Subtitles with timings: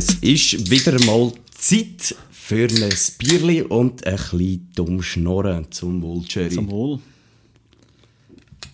[0.00, 6.22] Es ist wieder mal Zeit für ein Bierli und ein bisschen dumm Schnorren zum Wohl,
[6.26, 6.48] Jerry.
[6.54, 7.00] Zum Wohl.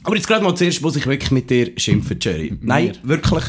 [0.04, 2.56] Aber jetzt gerade mal zuerst muss ich wirklich mit dir schimpfen, Jerry.
[2.60, 3.42] Nein, wirklich,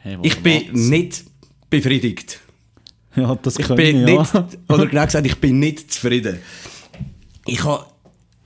[0.00, 0.80] Hey, ich bin was?
[0.80, 1.24] nicht
[1.70, 2.40] befriedigt.
[3.14, 4.48] Ja, das Ich bin ich, nicht, ja.
[4.68, 6.40] oder genau gesagt, ich bin nicht zufrieden.
[7.46, 7.86] Ich habe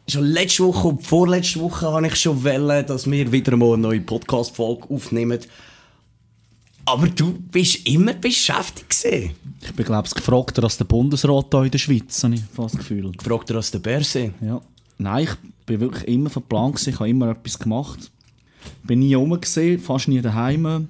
[0.06, 3.78] schon letzte Woche und vorletzte Woche habe ich schon wollen, dass wir wieder mal eine
[3.84, 5.38] neue Podcast-Folge aufnehmen.
[6.86, 9.30] Aber du bist immer beschäftigt gewesen.
[9.62, 12.74] Ich bin, glaube ich, gefragter als der Bundesrat hier in der Schweiz, habe ich fast
[12.74, 13.12] das Gefühl.
[13.22, 14.34] Fragt er aus der Börse.
[14.42, 14.60] Ja.
[14.98, 18.10] Nein, ich bin wirklich immer verplant, gewesen, ich habe immer etwas gemacht.
[18.82, 20.88] Bin nie rum, gewesen, fast nie daheim.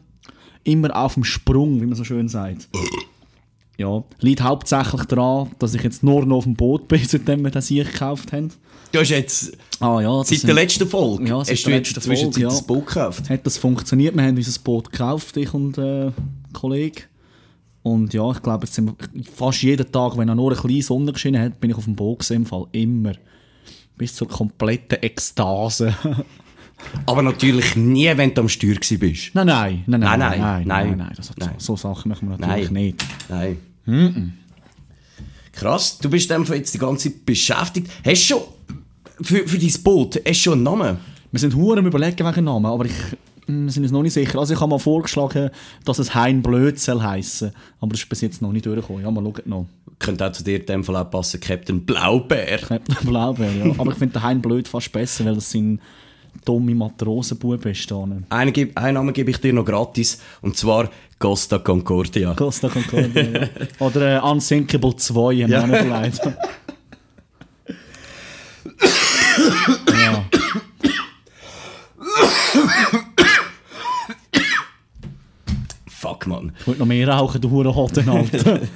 [0.65, 2.69] Immer auf dem Sprung, wie man so schön sagt.
[3.77, 7.51] Ja, liegt hauptsächlich daran, dass ich jetzt nur noch auf dem Boot bin, seitdem wir
[7.51, 8.51] das hier gekauft haben.
[8.93, 12.33] Du hast jetzt Ah ja, seit sind- der letzten Folge Ja, hast du jetzt inzwischen
[12.33, 12.67] Folge, das ja.
[12.67, 13.29] Boot gekauft.
[13.29, 14.15] hat das funktioniert.
[14.15, 16.13] Wir haben unser Boot gekauft, ich und äh,
[16.53, 17.03] Kollege.
[17.83, 20.81] Und ja, ich glaube, jetzt sind wir fast jeden Tag, wenn er nur ein kleine
[20.83, 22.67] Sonne geschienen hat, bin ich auf dem Boot gewesen, im Fall.
[22.73, 23.13] Immer.
[23.99, 25.95] Bis zur kompletten Ekstase.
[27.07, 29.35] Aber natürlich nie, wenn du am Steuer bist.
[29.35, 30.97] nein, nein, nein, nein, Nein, nein, nein, nein, nein.
[30.99, 31.51] nein, das, Nein.
[31.59, 32.85] So, so Sachen machen wir natürlich Nein.
[32.85, 33.59] nicht.
[33.87, 34.33] Nein.
[35.53, 37.89] Krass, du bist einfach jetzt die ganze Zeit beschäftigt.
[38.05, 38.43] Hast du schon
[39.23, 40.99] für, für dein Boot hast du schon einen Namen?
[41.31, 42.93] Wir sind hure am überlegen wegen Namen, aber ich,
[43.47, 44.39] wir sind uns noch nicht sicher.
[44.39, 45.51] Also ich habe mal vorgeschlagen,
[45.85, 47.53] dass es Hein Blöd soll heissen.
[47.81, 49.03] Aber das ist bis jetzt noch nicht durchgekommen.
[49.03, 49.67] Ja, mal schauen noch.
[50.01, 52.59] Könnte auch zu dir in dem Fall auch passen, Captain Blaubeer.
[52.59, 53.73] Captain Blaubeer, ja.
[53.79, 55.81] Aber ich finde den Hein Blöd fast besser, weil das sind
[56.45, 58.07] dumme Matrosenbuben ist da.
[58.31, 62.35] Einen, geb- einen Namen gebe ich dir noch gratis, und zwar Costa Concordia.
[62.35, 63.49] Costa Concordia, ja.
[63.79, 65.63] Oder äh, Unsinkable 2, haben wir Ja.
[65.63, 65.75] auch noch
[69.95, 70.25] ja.
[75.89, 76.53] Fuck, Mann.
[76.61, 78.61] Ich wollte noch mehr rauchen, du Hurenhoden, Alter.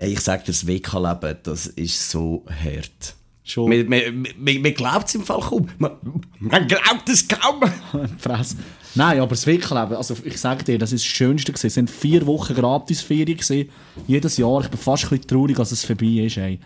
[0.00, 3.16] Ich sag dir, das WK-Leben, das ist so hart.
[3.48, 3.70] Schon.
[3.70, 5.68] Man, man, man, man glaubt es im Fall kaum.
[5.78, 5.92] Man,
[6.38, 7.62] man glaubt es kaum.
[8.18, 8.56] Fresse.
[8.94, 11.66] Nein, aber das Wickeleben, also ich sage dir, das ist das Schönste gewesen.
[11.68, 13.70] Es sind vier Wochen Gratisferien gewesen,
[14.06, 14.60] jedes Jahr.
[14.62, 16.58] Ich bin fast ein bisschen traurig, dass es vorbei ist, ey.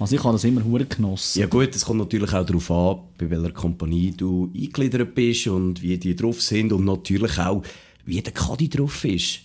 [0.00, 1.38] Also ich habe das immer hure genossen.
[1.38, 5.80] Ja gut, es kommt natürlich auch darauf an, bei welcher Kompanie du eingegliedert bist und
[5.80, 7.62] wie die drauf sind und natürlich auch,
[8.04, 9.40] wie der Kadi drauf ist.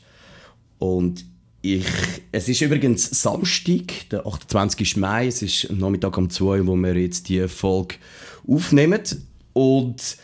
[0.79, 1.25] Und
[1.61, 1.85] ich,
[2.31, 4.97] es ist übrigens Samstag, der 28.
[4.97, 7.95] Mai, es ist am Nachmittag um 2 Uhr, wo wir jetzt die Folge
[8.47, 9.01] aufnehmen.
[9.53, 10.17] Und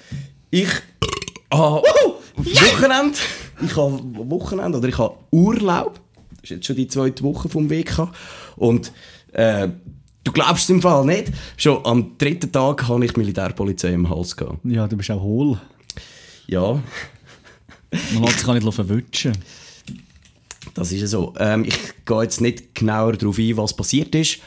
[0.49, 0.69] ich
[1.53, 1.83] habe
[2.35, 3.17] Wochenende,
[3.63, 5.99] ich habe Wochenende oder ich habe Urlaub.
[6.41, 8.09] Das ist jetzt schon die zweite Woche vom WK.
[8.55, 8.91] Und
[9.33, 9.69] äh,
[10.23, 14.35] du glaubst es im Fall nicht, schon am dritten Tag habe ich Militärpolizei im Hals
[14.35, 14.59] gehabt.
[14.63, 15.59] Ja, du bist auch hohl.
[16.47, 16.81] Ja,
[18.13, 19.33] Man lässt sich auch nicht verwutschen.
[20.77, 21.33] Das ist ja so.
[21.39, 24.39] Ähm, ich gehe jetzt nicht genauer darauf ein, was passiert ist,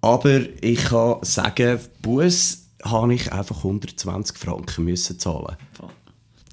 [0.00, 5.56] aber ich kann sagen, Bus habe ich einfach 120 Franken müssen zahlen.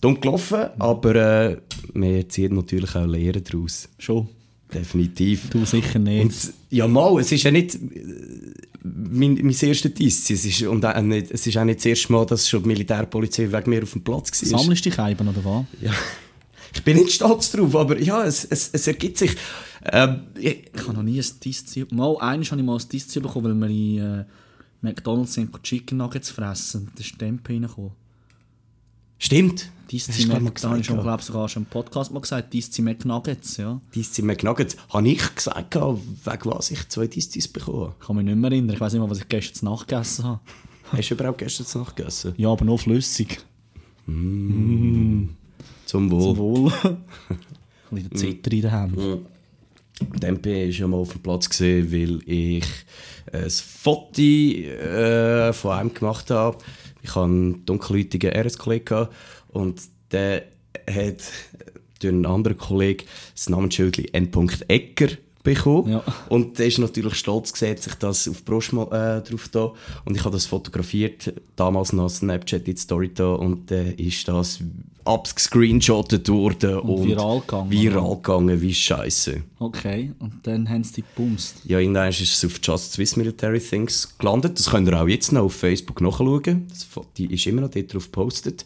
[0.02, 1.58] Dumm gelaufen, aber äh,
[1.94, 3.90] wir ziehen natürlich auch Lehren daraus.
[3.98, 4.30] Schon.
[4.72, 5.50] Definitiv.
[5.50, 6.24] Du sicher nicht.
[6.24, 7.80] Und, ja, mal, es ist ja nicht äh,
[8.84, 10.30] mein, mein erster Diss.
[10.30, 12.68] Es ist, und auch nicht, es ist auch nicht das erste Mal, dass schon die
[12.68, 14.60] Militärpolizei wegen mir auf dem Platz war.
[14.60, 15.66] Sammelst du dich eben, oder was?
[15.82, 15.92] Ja.
[16.74, 19.36] Ich bin nicht stolz drauf, aber ja, es, es, es ergibt sich.
[19.92, 21.86] Ähm, ich, Ich habe noch nie ein Diszi...
[21.92, 24.26] Mal, einmal habe ich mal ein Diszi bekommen, weil wir in äh,
[24.82, 26.92] McDonalds sind Chicken Nuggets fressen.
[26.96, 27.92] Da ist Tempe reingekommen.
[29.20, 29.70] stimmt.
[29.92, 32.52] Diszi Da habe ich schon, glaube sogar schon im Podcast mal gesagt.
[32.54, 33.80] Diszi McNuggets, ja.
[33.94, 34.76] Diszi McNuggets.
[34.90, 37.96] Habe ich gesagt, wegen was ich zwei Distis bekommen habe.
[38.00, 38.74] Ich kann mich nicht mehr erinnern.
[38.74, 40.40] Ich weiß nicht mehr, was ich gestern Nacht gegessen habe.
[40.92, 42.34] Hast du überhaupt gestern Nacht gegessen?
[42.38, 43.40] Ja, aber nur flüssig.
[45.86, 46.38] Zum Wohl.
[46.38, 46.72] Wohl.
[46.84, 46.98] ein
[47.92, 49.26] bisschen Zitter in den Händen.
[50.20, 52.66] Tempe war schon mal auf dem Platz, gewesen, weil ich
[53.32, 56.58] ein Foto äh, von einem gemacht habe.
[57.02, 59.08] Ich hatte einen dunkelhäutigen RS-Kollegen
[59.50, 59.82] und
[60.12, 60.46] der
[60.90, 61.22] hat
[62.00, 64.30] durch einen anderen Kollegen das Namensschild N.
[64.68, 65.10] Egger
[65.44, 65.92] bekommen.
[65.92, 66.04] Ja.
[66.30, 69.72] Und der ist natürlich stolz gewesen, sich das auf die Brust äh, drauf da.
[70.06, 74.28] Und ich habe das fotografiert, damals noch Snapchat in die Story da und dann ist
[74.28, 74.60] das
[75.06, 79.44] abgescreenshottet worden und, viral gegangen, Viral gegangen, wie scheiße.
[79.60, 81.58] Okay, und dann haben sie dich gebumst.
[81.66, 84.58] Ja, irgendwann ist es auf Just Swiss Military Things gelandet.
[84.58, 86.68] Das könnt ihr auch jetzt noch auf Facebook nachschauen.
[86.70, 88.66] Das Foto ist immer noch dort drauf gepostet.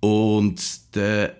[0.00, 0.60] Und
[0.92, 1.30] dann äh,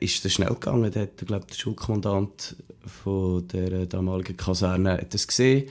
[0.00, 0.90] ist es schnell gegangen.
[0.92, 2.56] Da hat, glaube der Schulkommandant
[2.86, 5.68] von der äh, damaligen Kaserne hat das gesehen.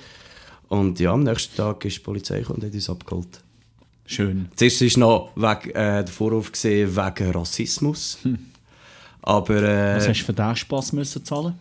[0.68, 3.44] Und ja, am nächsten Tag ist die Polizei gekommen und hat uns abgeholt.
[4.06, 4.50] Schön.
[4.56, 8.18] Zuerst war noch wegen, äh, der Vorwurf gesehen wegen Rassismus.
[9.22, 11.56] Aber äh, Was hast du für den Spass müssen zahlen?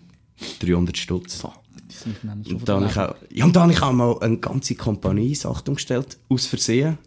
[0.61, 1.45] 300 Stutz.
[1.45, 5.33] Und da habe ich auch, ja, und da habe ich auch mal eine ganze Kompanie
[5.33, 6.99] in Achtung gestellt, aus Versehen.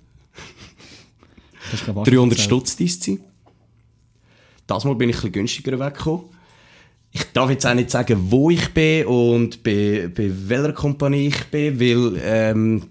[1.71, 2.45] Das ist, glaub ich, 300 erzählt.
[2.45, 3.19] Stutz dies sein.
[4.67, 6.25] Das Mal bin ich ein günstiger weggekommen.
[7.11, 11.45] Ich darf jetzt auch nicht sagen, wo ich bin und bei, bei welcher Kompanie ich
[11.45, 12.83] bin, weil ähm,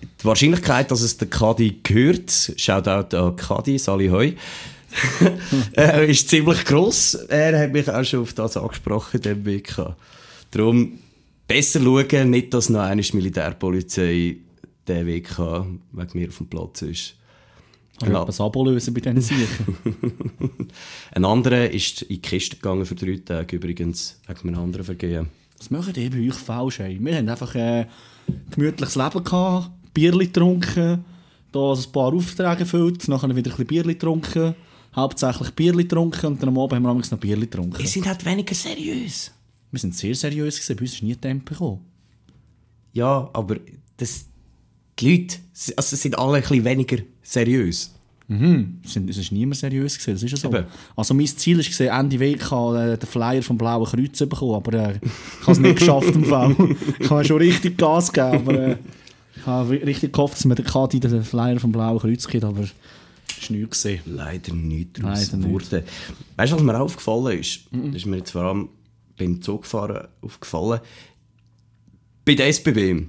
[0.00, 4.34] die Wahrscheinlichkeit, dass es der Kadi gehört, Shoutout an Kadi, Sali Hoi,
[5.76, 7.14] äh, ist ziemlich gross.
[7.14, 9.96] Er hat mich auch schon auf das angesprochen, dem WK.
[10.50, 10.98] Darum
[11.46, 14.36] besser schauen, nicht, dass noch eine Militärpolizei
[14.86, 17.14] der WK wegen mir auf dem Platz ist.
[18.00, 19.76] Ich etwas Abo lösen bei diesen Siegen?
[21.12, 25.28] Ein anderer ist in die Kiste gegangen für drei Tage übrigens, wegen einem anderen Vergehen.
[25.58, 26.80] Was machen die bei euch falsch?
[26.80, 26.98] Ey?
[27.00, 27.88] Wir haben einfach äh, ein
[28.50, 31.04] gemütliches Leben gehabt, Bierli getrunken,
[31.50, 34.54] da ein paar Aufträge gefüllt, nachher wieder ein bisschen Bierli getrunken,
[34.94, 37.78] hauptsächlich Bierli getrunken und dann am Abend haben wir noch Bierli getrunken.
[37.78, 39.32] Wir sind halt weniger seriös.
[39.72, 41.80] Wir sind sehr seriös gewesen, bei uns ist nie Tempo gekommen.
[42.92, 43.56] Ja, aber
[43.96, 44.26] das,
[44.98, 45.36] die Leute
[45.76, 47.94] also sind alle ein bisschen weniger seriös.
[48.28, 48.80] Mhm.
[48.84, 50.48] Es ist niemand seriös gewesen, das ist ja so.
[50.48, 50.66] Eben.
[50.94, 54.72] Also mein Ziel war, Ende WK äh, den Flyer vom Blauen Kreuz zu bekommen, aber
[54.74, 56.54] äh, ich habe es nicht geschafft im Fall.
[57.00, 58.76] Ich habe schon richtig Gas gegeben, aber äh,
[59.34, 62.64] ich habe richtig gehofft, dass mir der Kadi den Flyer vom Blauen Kreuz gibt, aber
[62.64, 63.82] es war nichts.
[63.82, 64.02] gewesen.
[64.04, 65.72] Leider nicht daraus Leider nicht.
[66.36, 67.60] Weißt du, was mir aufgefallen ist?
[67.70, 68.68] Das ist mir jetzt vor allem
[69.16, 70.80] beim Zugfahren aufgefallen.
[72.26, 73.06] Bei der SBB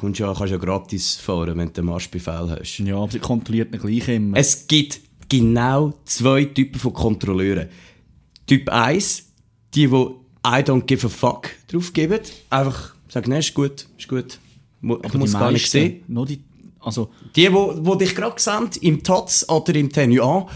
[0.00, 2.78] kommst ja, kannst ja gratis fahren, wenn du einen Marschbefehl hast.
[2.78, 4.36] Ja, aber sie kontrolliert ihn gleich immer.
[4.36, 7.68] Es gibt genau zwei Typen von Kontrolleuren.
[8.46, 9.28] Typ 1,
[9.74, 9.94] die, die
[10.44, 12.20] I don't give a fuck drauf geben.
[12.50, 14.38] Einfach sagen, nein, ist gut, ist gut.
[14.82, 16.02] Ich Aber muss gar nicht sehen.
[16.08, 16.40] Nur die,
[16.80, 20.46] also, Die, die, die dich gerade sehen, im Taz oder im Tenue an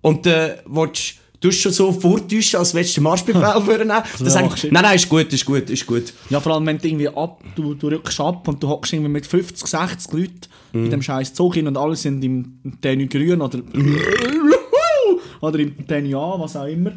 [0.00, 4.02] und äh, willst, du schon so vortäuschen, als willst du den Marschbefehl würden nehmen.
[4.18, 6.12] Dann ja, machst du- nein, nein, ist gut, ist gut, ist gut.
[6.30, 9.10] ja, vor allem wenn du irgendwie ab, du, du rückst ab und du hockst irgendwie
[9.10, 10.40] mit 50, 60 Leuten
[10.72, 10.86] Mhm.
[10.86, 13.60] in dem scheiß Zug hin und alle sind im Tenue grün oder,
[15.40, 16.92] oder im Tenue A, was auch immer.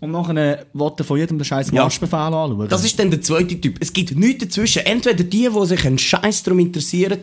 [0.00, 1.82] Und nachher will er von jedem den scheiß Ja.
[1.82, 2.68] Marschbefehl anschauen.
[2.68, 3.76] Das ist dann der zweite Typ.
[3.80, 4.84] Es gibt nichts dazwischen.
[4.86, 7.18] Entweder die, die sich einen Scheiß darum interessieren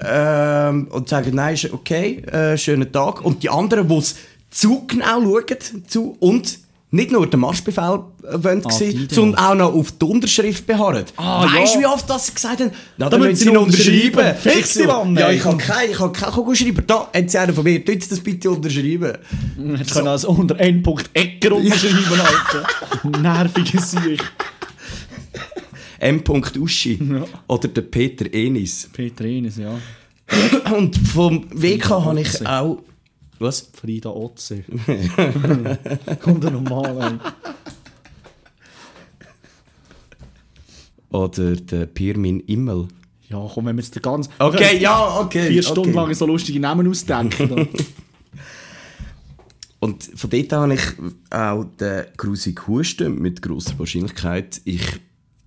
[0.00, 3.24] ähm, und sagen, nein, ist okay, äh, schönen Tag.
[3.24, 4.16] Und die anderen, die es
[4.50, 6.58] zu genau schauen zu, und
[6.90, 8.70] nicht nur den Marschbefehl äh, wollen, Ah,
[9.10, 11.04] sondern auch noch auf die Unterschrift beharren.
[11.16, 11.84] Ah, weißt du, ja.
[11.90, 12.70] wie oft das gesagt haben?
[12.96, 14.18] Na, Da dann müssen müssen sie ihn unterschreiben.
[14.18, 14.40] unterschreiben.
[14.40, 16.84] Fix Ich so, die Mann, Ja, ich kann keinen ich kann keinen schreiben.
[16.86, 19.18] Da hat sie einer von mir, tut das bitte unterschreiben.
[19.76, 20.82] Jetzt können also unter N.
[21.12, 23.20] Ecker unterschreiben, Alter.
[23.20, 24.22] Nervige Sieg.
[25.98, 26.22] M.
[26.58, 26.98] Uschi
[27.48, 28.88] oder der Peter Enis.
[28.92, 29.78] Peter Enes, ja.
[30.74, 32.78] Und vom WK habe ich auch...
[33.38, 33.70] Was?
[33.72, 34.64] Frida Otze.
[36.24, 37.18] Und der normal, ey.
[41.10, 42.88] Oder der Pirmin Immel.
[43.28, 44.32] Ja, komm, wenn wir jetzt den ganzen...
[44.38, 45.48] Okay, ja, okay.
[45.48, 45.98] Vier Stunden okay.
[45.98, 47.68] lang so lustige Namen ausdenken.
[49.80, 50.82] Und von dort an habe ich
[51.30, 54.60] auch den grusig Husten mit grosser Wahrscheinlichkeit.
[54.64, 54.82] Ich,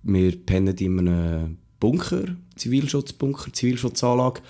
[0.02, 2.24] wir pennen in einem Bunker,
[2.56, 4.40] Zivilschutzbunker, Zivilschutzanlage,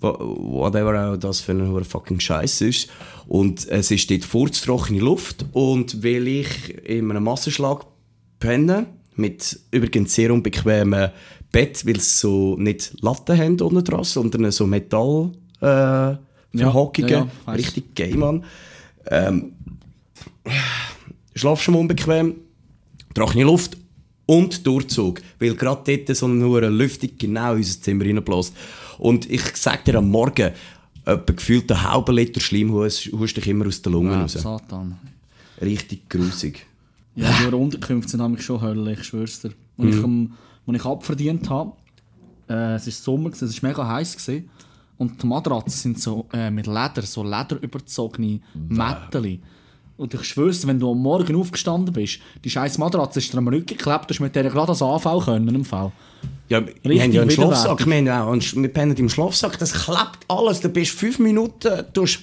[0.00, 2.88] whatever auch das für ein fucking Scheiß ist.
[3.26, 7.84] Und es ist dort furztrockene Luft und weil ich in einem Massenschlag
[8.38, 8.86] penne,
[9.16, 11.10] mit übrigens sehr unbequemen
[11.50, 16.16] Bett, weil sie so nicht Latten haben unten dran, sondern so Metall äh,
[16.56, 17.10] Verhockungen.
[17.10, 18.44] ja, ja, richtig gay, Mann.
[19.10, 19.52] Ähm,
[21.34, 22.36] schlafst schon unbequem,
[23.14, 23.76] trockene Luft
[24.26, 28.54] und Durchzug, weil gerade dort so eine Lüftung genau in unser Zimmer reinbläst.
[28.98, 30.52] Und ich sag dir am Morgen,
[31.04, 34.32] etwa gefühlt einen halben Liter Schleim hust dich immer aus den Lungen Ja, raus.
[34.32, 34.98] Satan.
[35.60, 36.66] Richtig grusig.
[37.14, 39.52] Ja, die Unterkünfte sind nämlich schon Hölle, ich schwör's dir.
[39.76, 40.34] Und ich, ähm,
[40.66, 41.72] als ich abverdient habe,
[42.48, 44.16] äh, es war Sommer, gewesen, es war mega heiß.
[44.16, 44.50] Gewesen,
[44.98, 49.40] und die Matratzen sind so äh, mit Leder, so lederüberzogene Mätteli.
[49.98, 53.48] Und ich schwör's, wenn du am Morgen aufgestanden bist, die scheiß Matratze ist dir am
[53.48, 55.92] Rücken geklebt, du hast mit der gerade als Anfall können im Fall.
[56.48, 57.30] Ja, wir haben ja einen.
[57.30, 60.60] Schlafsack, wir, haben ja auch einen, wir pennen im Schlafsack, das klebt alles.
[60.60, 62.20] Du bist fünf Minuten, du hast-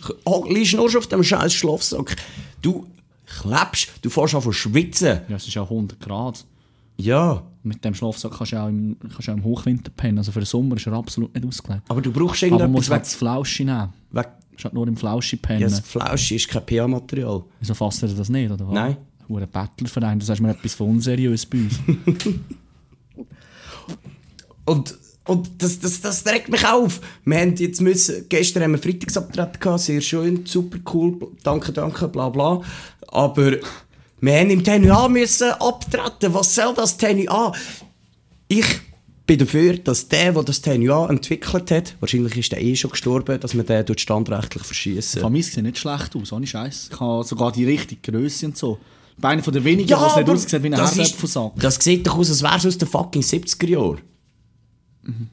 [0.50, 2.16] liegst nur schon auf dem scheiß Schlafsack.
[2.62, 2.88] Du
[3.42, 5.20] klebst, du fährst an zu schwitzen.
[5.28, 6.46] Ja, es ist ja 100 Grad.
[6.98, 10.18] Ja, Mit dem Schlafsack kannst du auch im, kannst du auch im Hochwinter pennen.
[10.20, 11.84] Also für den Sommer ist er absolut nicht ausgelegt.
[11.90, 13.90] aber du brauchst Aber man irgendetwas muss halt weg, das Flauschi nehmen.
[14.64, 15.62] Halt nur im Flauschi pennen.
[15.62, 17.44] Ja, das Flausch ist kein PA-Material.
[17.60, 18.74] Wieso fasst ihr das nicht, oder was?
[18.74, 18.98] Nein.
[19.28, 21.80] Hure Battlerverein, du sagst mir etwas von unseriös bei uns.
[24.66, 24.96] Und
[25.28, 27.02] Und das, das, das regt mich auf.
[27.26, 32.08] Wir haben jetzt müssen, gestern haben wir Freitagsabtreten gehabt, sehr schön, super cool, danke, danke,
[32.08, 32.62] bla bla.
[33.08, 33.54] Aber
[34.22, 36.34] wir haben im TNA müssen abtreten.
[36.34, 37.54] Was soll das TNA?
[38.48, 38.66] Ich
[39.26, 43.40] bin dafür, dass der, der das TNA entwickelt hat, wahrscheinlich ist der eh schon gestorben,
[43.40, 45.32] dass man den dort standrechtlich verschießen.
[45.32, 46.90] Mir sieht nicht schlecht aus, ohne Scheiß.
[46.92, 48.80] Ich habe sogar die richtige Größe und so.
[49.16, 51.54] Ich bin einer von der wenigen, ja, was nicht aussieht wie ein Herdöpfelsack.
[51.56, 54.02] Das sieht doch aus, als wäre es aus den fucking 70er Jahren.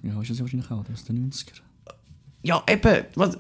[0.03, 1.61] Ja, ist das ja wahrscheinlich auch, ist der 90er.
[2.43, 3.37] Ja, eben, was,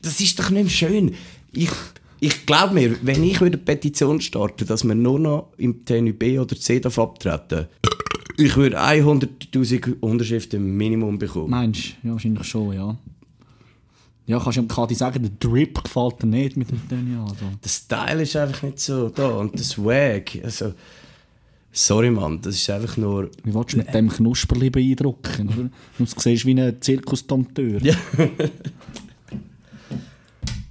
[0.00, 1.14] das ist doch nicht schön.
[1.52, 1.70] Ich,
[2.20, 6.38] ich glaube mir, wenn ich eine Petition starten, dass wir nur noch im TNU B
[6.38, 7.68] oder C darf abtreten
[8.40, 11.50] ich würde 100'000 Unterschriften im Minimum bekommen.
[11.50, 12.08] Meinst du?
[12.08, 12.96] Ja, wahrscheinlich schon, ja.
[14.26, 17.22] Ja, kannst du dem Kadi sagen, der Drip gefällt dir nicht mit dem Tönnian.
[17.22, 17.46] Also.
[17.64, 20.74] Der Style ist einfach nicht so da und das Swag, also...
[21.72, 23.30] Sorry, Mann, das ist einfach nur...
[23.44, 25.70] Wie willst du mit dem Knusperli beeindrucken, oder?
[25.98, 27.80] Du siehst wie ein Zirkusdompteur.
[27.82, 27.94] Ja.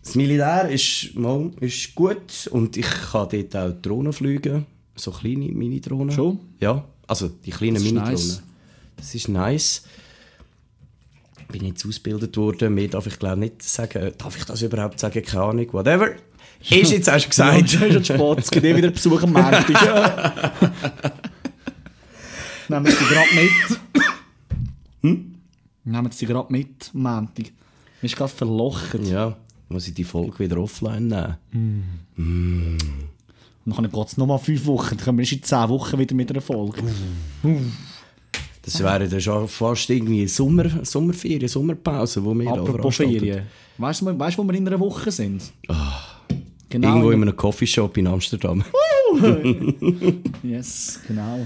[0.09, 4.65] Das Militär ist, mal, ist gut und ich kann dort auch Drohnen fliegen.
[4.95, 6.09] So kleine Mini-Drohnen.
[6.09, 6.39] Schon?
[6.59, 8.13] Ja, also die kleinen Das ist Mini-Drohnen.
[8.15, 8.41] nice.
[8.97, 9.83] Das ist nice.
[11.51, 14.11] Bin jetzt ausgebildet worden, mehr darf ich glaube nicht sagen.
[14.17, 15.23] Darf ich das überhaupt sagen?
[15.23, 16.09] Keine Ahnung, whatever.
[16.69, 17.69] Ist jetzt hast du Ja, gesagt.
[17.71, 18.39] schon ist Sport.
[18.39, 19.67] Es gibt eh wieder Besuch am Montag.
[22.69, 23.79] Nehmen wir sie gerade mit.
[25.01, 25.35] Hm?
[25.85, 27.51] Nehmen sie gerade mit am Montag.
[28.01, 28.93] Ist gerade verlocht.
[29.03, 29.35] ja,
[29.69, 31.37] muss ich die Folge wieder offline nehmen.
[32.17, 32.89] Und
[33.77, 34.97] dann geht es nochmal fünf Wochen.
[34.97, 36.83] Dann kommen wir in zehn Wochen wieder mit einer Folge.
[38.61, 42.97] Das wäre dann schon fast irgendwie Sommer, Sommerferien, Sommerpause, wo wir Apropos.
[42.97, 43.43] Ferien.
[43.77, 45.51] Weißt du, weißt, wo wir in einer Woche sind?
[46.69, 46.87] Genau.
[46.87, 48.63] Irgendwo in einem Coffeeshop in Amsterdam.
[50.43, 51.45] Yes, genau.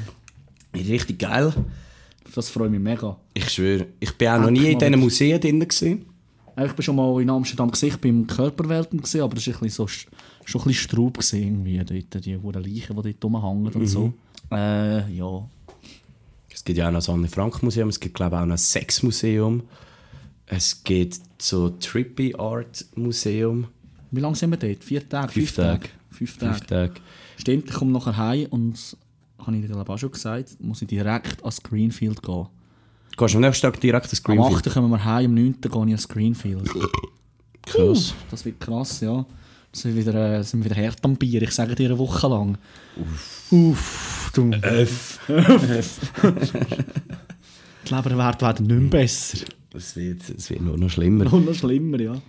[0.76, 1.54] Richtig geil.
[2.36, 3.16] Das freut mich mega.
[3.34, 5.60] Ich schwöre, ich bin auch noch nie in diesen Museen drin.
[5.62, 6.06] Gewesen.
[6.58, 9.60] Ich bin schon mal in Amsterdam gesehen, ich bin im Körperwelten aber das war ein
[9.62, 9.88] bisschen so,
[10.46, 14.14] schon ein bisschen Straub gewesen, irgendwie, dort, die hohen Leichen, die dort rumhängen und so.
[14.52, 15.48] Äh, ja.
[16.54, 18.54] Es gibt ja auch noch das Anne Frank Museum, es gibt glaube ich auch noch
[18.54, 19.64] ein Sexmuseum.
[20.46, 23.68] Es gibt so Trippy Art Museum.
[24.12, 24.84] Wie lange sind wir dort?
[24.84, 25.32] Vier Tage?
[25.32, 25.90] Fünf Tage.
[26.12, 26.54] Fünf Tage.
[26.54, 26.94] Fünf Tage.
[27.38, 28.98] Stimmt, ich komme nachher heim und,
[29.40, 32.48] habe ich dir glaube auch schon gesagt, muss ich direkt ans Greenfield gehen.
[33.18, 34.68] Gehst du am nächsten Tag direkt ins Am Greenfield?
[34.68, 34.74] 8.
[34.74, 35.62] kommen wir heim, am 9.
[35.62, 36.70] gehe ich ans Greenfield.
[37.66, 38.14] Krass.
[38.30, 39.26] Das wird krass, ja.
[39.74, 42.60] Sind wir wieder, äh, sind wieder hart am Bier, ich sage dir eine Woche lang.
[43.50, 44.32] Uff.
[44.34, 44.52] du.
[44.62, 45.20] Öff.
[47.88, 49.40] Die Leberwerte werden nicht mehr besser.
[49.74, 51.34] Es wird, es wird nur noch schlimmer.
[51.34, 52.22] Und noch schlimmer, ja.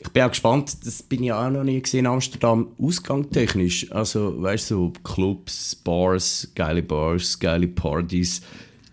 [0.00, 3.90] Ich bin auch gespannt, das bin ich auch noch nie gesehen in Amsterdam, ausgangtechnisch.
[3.92, 8.40] Also, weißt du, so Clubs, Bars, geile Bars, geile Partys.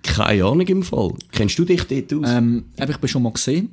[0.03, 1.13] Keine Ahnung im Fall.
[1.31, 2.29] Kennst du dich dort aus?
[2.29, 3.69] Ähm, ich bin schon mal gesehen.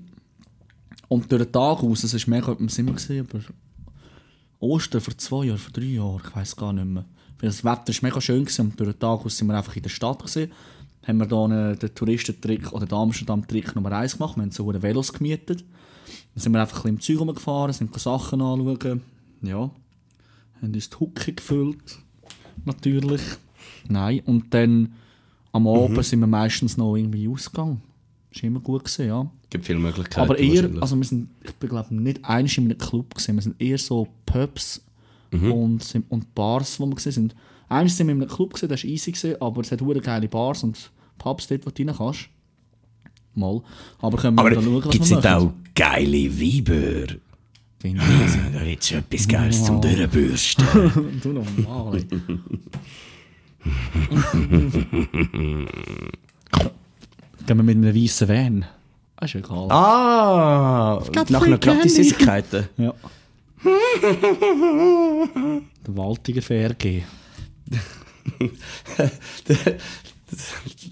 [1.09, 3.43] Und durch den Tag aus, es ist mega, wir sind wir gesehen, aber
[4.61, 7.05] Ostern vor zwei Jahren, vor drei Jahren, ich weiß gar nicht mehr.
[7.41, 9.77] Weil das Wetter war mega schön gewesen, und durch den Tag aus sind wir einfach
[9.77, 10.51] in der Stadt gesehen.
[11.07, 14.37] Haben wir einen, den Touristentrick oder den Amsterdam-Trick Nummer 1 gemacht.
[14.37, 15.61] Wir haben so Velos gemietet.
[15.61, 19.03] Dann sind wir einfach ein bisschen im Zeug rumgefahren, sind Sachen anschauen.
[19.43, 19.71] Ja.
[20.63, 21.99] Haben uns die Hucke gefüllt.
[22.65, 23.21] Natürlich.
[23.87, 24.21] Nein.
[24.25, 24.95] Und dann
[25.53, 27.83] am Abend sind wir meistens noch irgendwie ausgegangen.
[28.35, 29.31] War immer gut gewesen, ja.
[29.51, 30.21] gibt viele Möglichkeiten.
[30.21, 33.37] Aber eher, also wir sind, ich bin glaube nicht einig in einem Club gesehen.
[33.37, 34.85] Wir sind eher so Pubs
[35.31, 37.35] und, sind- und Bars, wo wir gesehen sind.
[37.69, 40.01] Eines sind wir in einem Club gesehen, das war easy gewesen, aber es hat hure
[40.01, 42.29] geile Bars und Pubs dort, wo du rein kannst.
[43.35, 43.63] Mal.
[44.01, 47.15] Aber können wir Aber dann schauen, was gibt es wir auch geile Weiber?
[47.81, 48.53] Finde ich.
[48.53, 50.65] Da gibt es etwas Geiles zum Durchbürsten.
[51.23, 52.05] du normal.
[57.47, 58.65] Gehen wir mit einem weißen Van.
[59.17, 59.71] Das ist egal.
[59.71, 62.69] ah, nach einer Gratis-Süßigkeiten.
[62.77, 62.95] Ja.
[65.87, 67.03] Der Waltiger VRG.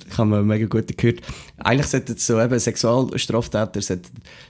[0.09, 1.21] Ich habe mir mega gut gehört.
[1.59, 3.81] Eigentlich sollten so eben Sexualstraftäter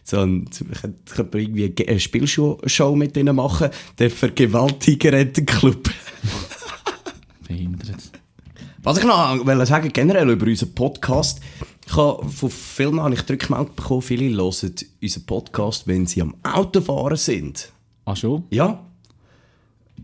[0.04, 0.48] so ein,
[0.80, 3.70] könnte man irgendwie eine eine Spielshow Show mit ihnen machen.
[3.98, 5.90] Der Vergewaltiger-Club.
[7.48, 8.10] Behindert.
[8.84, 11.40] Was ich noch wollte sagen, generell über unseren Podcast.
[11.86, 16.22] Ich habe von vielen habe ich die Rückmeldung bekommen, viele hören unseren Podcast, wenn sie
[16.22, 17.72] am Autofahren sind.
[18.04, 18.44] Ah schon?
[18.50, 18.84] Ja.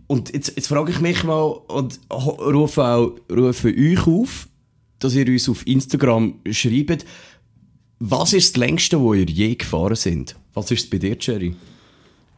[0.06, 4.49] Und jetzt, jetzt frage ich mich mal und rufe auch rufe euch auf,
[4.99, 7.04] dass ihr uns auf Instagram schreibt,
[8.00, 10.37] was ist das längste, wo ihr je gefahren sind?
[10.54, 11.54] Was ist es bei dir, Jerry?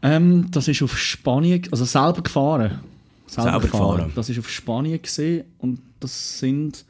[0.02, 2.80] Ähm, das ist auf Spanien, also selber gefahren.
[3.26, 4.12] Selber gefahren.
[4.14, 6.84] Das ist auf Spanien gesehen und das sind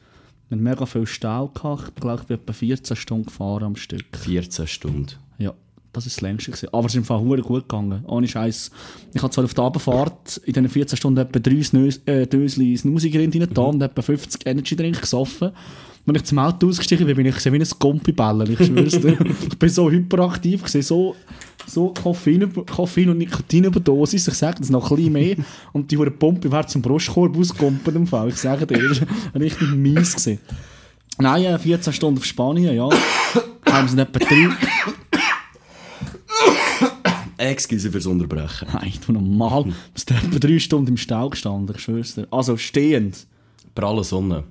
[0.51, 1.93] Wir hatten mega viel Stau gehabt.
[1.95, 4.05] Ich glaube, ich bin etwa 14 Stunden gefahren am Stück.
[4.17, 5.07] 14 Stunden.
[5.37, 5.53] Ja,
[5.93, 6.51] das ist das längste.
[6.51, 6.67] Gewesen.
[6.73, 8.03] Aber es ist im Fall gut gegangen.
[8.05, 8.69] Ohne Scheiß.
[9.13, 12.75] Ich habe zwar auf der Abendfahrt in diesen 14 Stunden etwa drei Snus- äh, Dösli
[12.75, 15.51] Snoozy-Grind rein getan und etwa 50 Energy-Drink gesoffen.
[16.05, 19.17] Wenn ich zum Auto ausgestiegen bin, bin ich wie ein Gumpi-Bällchen, ich schwör's dir.
[19.47, 21.15] ich bin so hyperaktiv, gewesen, so,
[21.67, 25.35] so Koffein, Koffein und Nikotinüberdosis, ich sage das noch ein bisschen mehr.
[25.73, 29.07] Und die hure Pumpe wäre zum Brustkorb ausgekumpelt im Fall, ich sage dir, das war
[29.41, 30.15] richtig mies.
[30.15, 30.39] Gewesen.
[31.17, 32.89] Nein, äh, 14 Stunden auf Spanien, ja.
[33.65, 34.49] Haben sie etwa drei...
[37.37, 38.67] Excuse fürs Unterbrechen.
[38.71, 39.65] Nein, du normal.
[39.65, 42.27] Wir sind etwa drei Stunden im Stau gestanden, ich schwör's dir.
[42.29, 43.25] Also stehend.
[43.73, 44.43] Pralle Sonne.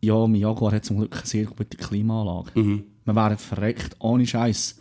[0.00, 2.50] Ja, mein Jaguar hat zum Glück eine sehr gute Klimaanlage.
[2.54, 4.76] Wir wären verreckt, ohne Scheiß.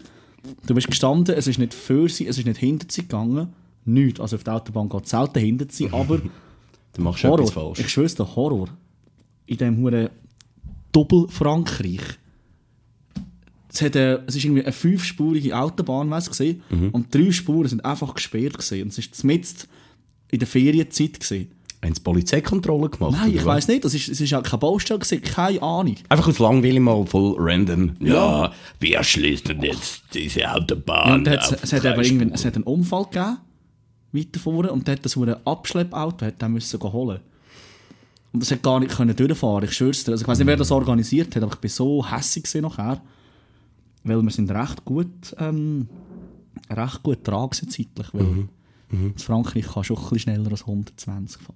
[0.66, 3.54] Du bist gestanden, es ist nicht für sie, es ist nicht hinter sie gegangen.
[3.86, 4.20] Nichts.
[4.20, 6.22] Also auf der Autobahn geht es selten hinter sie, aber
[6.94, 7.74] Du machst etwas Horror.
[7.75, 7.80] falsch.
[7.80, 8.70] Ich schwör's dir, Horror.
[9.46, 10.10] In diesem hure
[10.92, 12.01] Doppel-Frankreich.
[13.72, 17.86] Es, hat, äh, es ist irgendwie eine fünfspurige Autobahn, ich, gesehen, und drei Spuren sind
[17.86, 18.84] einfach gesperrt gewesen.
[18.84, 19.68] Und es ist mitten
[20.32, 21.51] in der Ferienzeit gewesen.
[21.84, 23.12] Haben sie Polizeikontrolle gemacht?
[23.19, 25.96] Nein, ich weiss nicht, es ist, es ist halt keine Baustelle gewesen, keine Ahnung.
[26.10, 27.91] Einfach aus Langweile mal voll random.
[28.00, 31.25] Ja, wir schließen jetzt diese Autobahn.
[31.27, 33.38] Es, auf es hat aber irgendwie, es hat einen Unfall gegeben,
[34.12, 37.19] weiter vorne, und dort das hure Abschleppauto hat den müssen holen.
[38.34, 40.12] Und das hat gar nicht können durchfahren, ich schwör's dir.
[40.12, 43.01] Also ich weiß nicht, wer das organisiert hat, aber ich bin so hässig nachher,
[44.03, 45.88] weil wir sind recht gut, ähm,
[46.72, 48.48] recht gut dran zeitlich, weil
[48.89, 49.13] Mhm.
[49.13, 51.55] in Frankreich kann schon ein bisschen schneller als 120 fahren.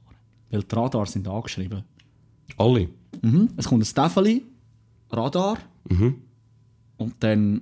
[0.51, 1.83] Weil die Radars sind angeschrieben.
[2.57, 2.89] Alle.
[3.21, 3.49] Mhm.
[3.57, 4.43] Es kommt ein Steffeli,
[5.09, 5.57] Radar,
[5.89, 6.15] Mhm.
[6.97, 7.61] und dann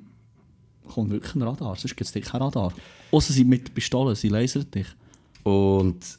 [0.88, 2.74] kommt wirklich ein Radar, sonst gibt es kein Radar.
[3.12, 4.88] Außer sie mit der Pistole, sie lasern dich.
[5.43, 6.17] Und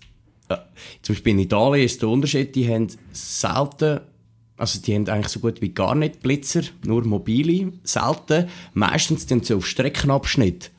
[0.49, 0.57] äh,
[1.03, 4.01] zum Beispiel in Italien ist der Unterschied, die haben selten,
[4.57, 8.49] also die haben eigentlich so gut wie gar nicht Blitzer, nur mobile, selten.
[8.75, 10.71] Meistens tun sie auf Streckenabschnitt.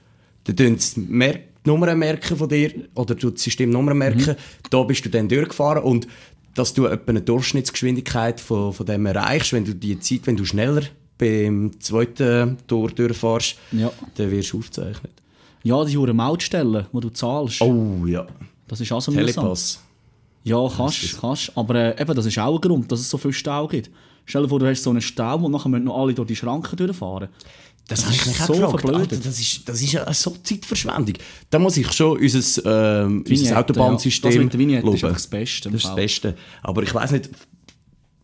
[0.46, 1.02] Da tun sie
[1.66, 4.36] die Nummern merken von dir, oder tut das System Nummern merken,
[4.70, 6.08] da bist du dann durchgefahren und
[6.56, 10.44] dass du etwa eine Durchschnittsgeschwindigkeit von, von dem erreichst, wenn du die Zeit, wenn du
[10.46, 10.82] schneller
[11.18, 13.92] beim zweiten Tor durchfährst, Ja.
[14.16, 15.12] dann wirst du aufgezeichnet.
[15.64, 18.26] Ja, die hure Mautstellen, die du zahlst, Oh ja,
[18.68, 19.28] das ist auch so mühsam.
[19.36, 19.80] Telepass.
[20.44, 21.52] Ja, kannst, kannst.
[21.56, 23.92] Aber äh, eben, das ist auch ein Grund, dass es so viel Stau gibt.
[24.26, 26.36] Stell dir vor, du hast so einen Stau und nachher müssen noch alle durch die
[26.36, 27.30] Schranken durchfahren.
[27.88, 29.12] Das, Das habe ich ist mich auch so gefragt.
[29.26, 31.16] das, ist, das ist ja so Zeitverschwendung.
[31.50, 34.38] Da muss ich schon unser, ähm, unser Autobahnsystem ja.
[34.38, 34.96] Das mit der Vignette ist loben.
[34.98, 36.36] einfach das Beste Das ist das Beste.
[36.64, 37.30] Aber ich weiß nicht,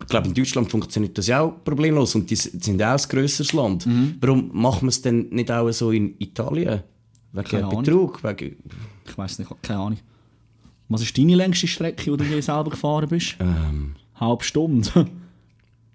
[0.01, 3.51] ich glaube, in Deutschland funktioniert das ja auch problemlos und die sind auch ein grösseres
[3.51, 3.85] Land.
[3.85, 4.15] Mhm.
[4.21, 6.81] Warum machen wir es denn nicht auch so in Italien?
[7.33, 7.67] Wegen Keine.
[7.67, 8.23] Betrug?
[8.23, 8.55] Wegen,
[9.05, 9.99] Ich weiß nicht, keine Ahnung.
[10.87, 13.35] Was ist deine längste Strecke, die du je selber gefahren bist?
[13.41, 14.89] ähm, Halb Stunde.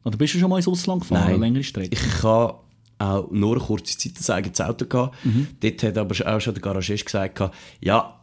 [0.05, 1.91] Oder bist du schon mal ins Ausland gefahren, eine längere Strecke?
[1.95, 2.59] Ich habe
[3.03, 5.25] auch nur eine kurze Zeit ein eigenes Auto gehabt.
[5.25, 5.49] Mhm.
[5.61, 7.41] Dort hat aber auch schon der Garagist gesagt,
[7.81, 8.21] ja,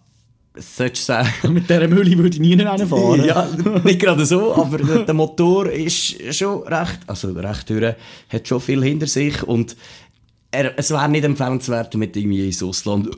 [0.56, 3.24] solltest du sagen, Mit dieser Mühle würde ich nie reinfahren.
[3.26, 3.48] Ja,
[3.84, 7.96] nicht gerade so, aber der, der Motor ist schon recht, also recht höher,
[8.30, 9.76] hat schon viel hinter sich und
[10.52, 13.10] er, es wäre nicht empfehlenswert, mit irgendwie ins Ausland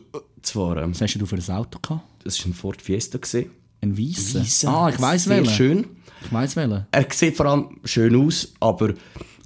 [0.41, 0.91] zu fahren.
[0.91, 2.03] Was hast du für ein Auto gehabt?
[2.23, 3.17] Das war ein Ford Fiesta.
[3.17, 3.51] gewesen.
[3.81, 4.69] Ein weißer?
[4.69, 5.53] Ah, ich weiss Sehr welchen.
[5.53, 5.85] schön.
[6.23, 6.85] Ich weiss welchen.
[6.91, 8.93] Er sieht vor allem schön aus, aber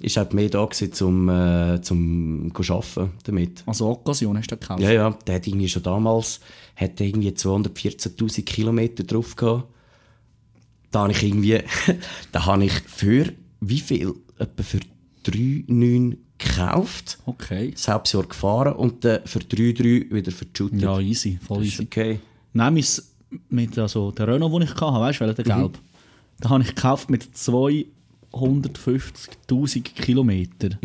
[0.00, 3.62] ist halt mehr da gewesen, zum, äh, zum arbeiten damit.
[3.66, 4.82] Also Occasion hast du gekauft?
[4.82, 6.40] Ja, ja, der hat irgendwie schon damals
[6.76, 9.64] hat irgendwie 214'000 Kilometer drauf gehabt.
[10.90, 11.60] Da habe ich irgendwie,
[12.32, 14.14] da habe ich für, wie viel?
[14.38, 14.80] Etwa für
[15.24, 17.70] 3,9 gekauft, Okay.
[17.72, 20.80] das Halbjahr gefahren und dann für 3,3 wieder verschüttet.
[20.80, 21.84] Ja, easy, voll easy.
[21.84, 22.20] okay.
[22.52, 22.74] Nein,
[23.48, 25.78] mit also, der Renault, den ich hatte, weißt du, welcher, der gelb?
[26.42, 27.36] Den habe ich gekauft mit
[28.32, 30.78] 250'000 Kilometer.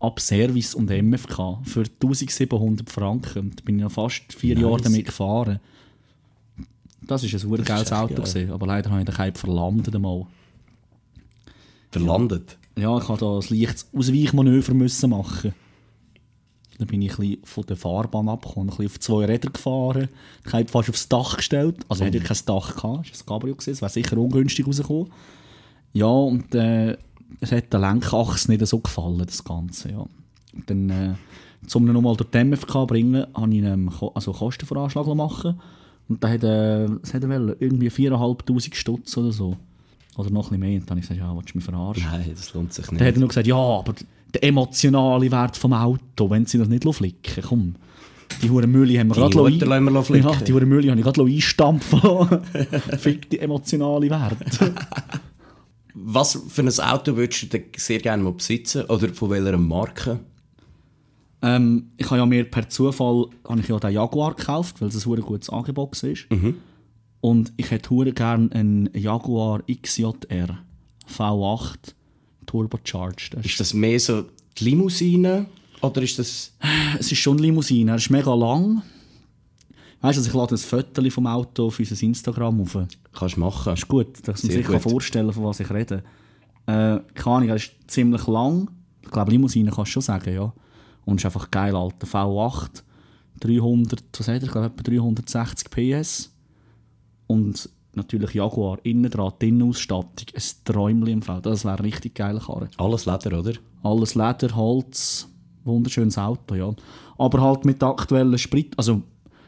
[0.00, 3.52] Ab Service und MFK für 1700 Franken.
[3.56, 5.60] Da bin ich noch fast vier Jahre damit gefahren.
[7.06, 10.26] Das war ein super geiles Auto, gewesen, aber leider habe ich den Keib verlandet einmal.
[11.90, 12.58] Verlandet.
[12.76, 15.54] Ja, ich musste da ein leichtes Ausweichmanöver müssen machen.
[16.78, 20.08] Dann bin ich ein von der Fahrbahn abgekommen, ein bisschen auf zwei Räder gefahren,
[20.44, 21.84] ich habe fast aufs Dach gestellt.
[21.88, 24.66] Also ich hatte ja kein Dach, gehabt, es war ein Cabrio, es wäre sicher ungünstig
[24.66, 25.12] rausgekommen.
[25.94, 26.96] Ja, und äh,
[27.40, 29.90] es hat der Lenkachse nicht so gefallen, das Ganze.
[29.92, 29.98] Ja.
[30.52, 31.14] Und dann, äh,
[31.72, 35.58] um ihn nochmal durch die MFK zu bringen, habe ich einen Ko- also Kostenvoranschlag machen
[36.08, 37.56] Und da hat, äh, hat er wollen?
[37.58, 39.56] irgendwie 4'500 Stutz oder so.
[40.16, 40.80] Oder noch ein bisschen mehr.
[40.80, 42.04] Und dann habe ich gesagt, ja, willst du mich verarschen?
[42.10, 43.16] Nein, das lohnt sich Dann hat nicht.
[43.16, 43.94] er noch gesagt, ja, aber
[44.32, 47.74] der emotionale Wert vom Auto, wenn sie das nicht flicken komm.
[48.42, 50.28] Die hure Mühle haben wir gerade Mutter lassen wir flicken.
[50.28, 52.00] Ja, die hure Mühle habe ich gerade einstampfen
[52.98, 54.36] Fick die emotionale Wert.
[55.94, 58.84] Was für ein Auto würdest du denn sehr gerne mal besitzen?
[58.86, 60.20] Oder von welcher Marke?
[61.40, 65.06] Ähm, ich habe ja mir per Zufall habe ich ja den Jaguar gekauft, weil es
[65.06, 66.26] ein gutes Angebot ist.
[67.20, 70.58] Und ich hätte gerne einen Jaguar XJR
[71.16, 71.94] V8
[72.46, 73.34] Turbocharged.
[73.44, 74.24] Ist, das mehr so
[74.58, 75.46] die Limousine?
[75.80, 76.54] Oder ist das...
[76.98, 78.82] es ist schon eine Limousine, er ist mega lang.
[80.04, 82.78] Weißt du, also ich lade ein Foto vom Auto auf unser Instagram auf.
[83.14, 83.72] Kannst du machen.
[83.72, 84.82] ist gut, dass man sich kann gut.
[84.82, 86.04] vorstellen kann, von was ich rede.
[86.66, 88.70] Äh, keine Ahnung, er ist ziemlich lang.
[89.02, 90.52] Ich glaube, Limousine kannst du schon sagen, ja.
[91.06, 92.82] Und ist einfach geil, alter V8.
[93.40, 94.42] 300, was hat er?
[94.42, 96.30] Ich glaube, etwa 360 PS.
[97.26, 101.46] Und natürlich Jaguar, innen dran, die Innenausstattung, ein Träumchen im Feld.
[101.46, 102.68] Das wäre eine richtig geile Karre.
[102.76, 103.52] Alles Leder, oder?
[103.82, 105.28] Alles Leder, Holz,
[105.64, 106.74] wunderschönes Auto, ja.
[107.16, 109.02] Aber halt mit aktuellen Sprit, also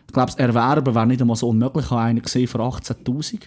[0.06, 1.86] ich glaube, das Erwerben wäre nicht einmal so unmöglich.
[1.86, 3.40] Ich habe einen gesehen für 18'000.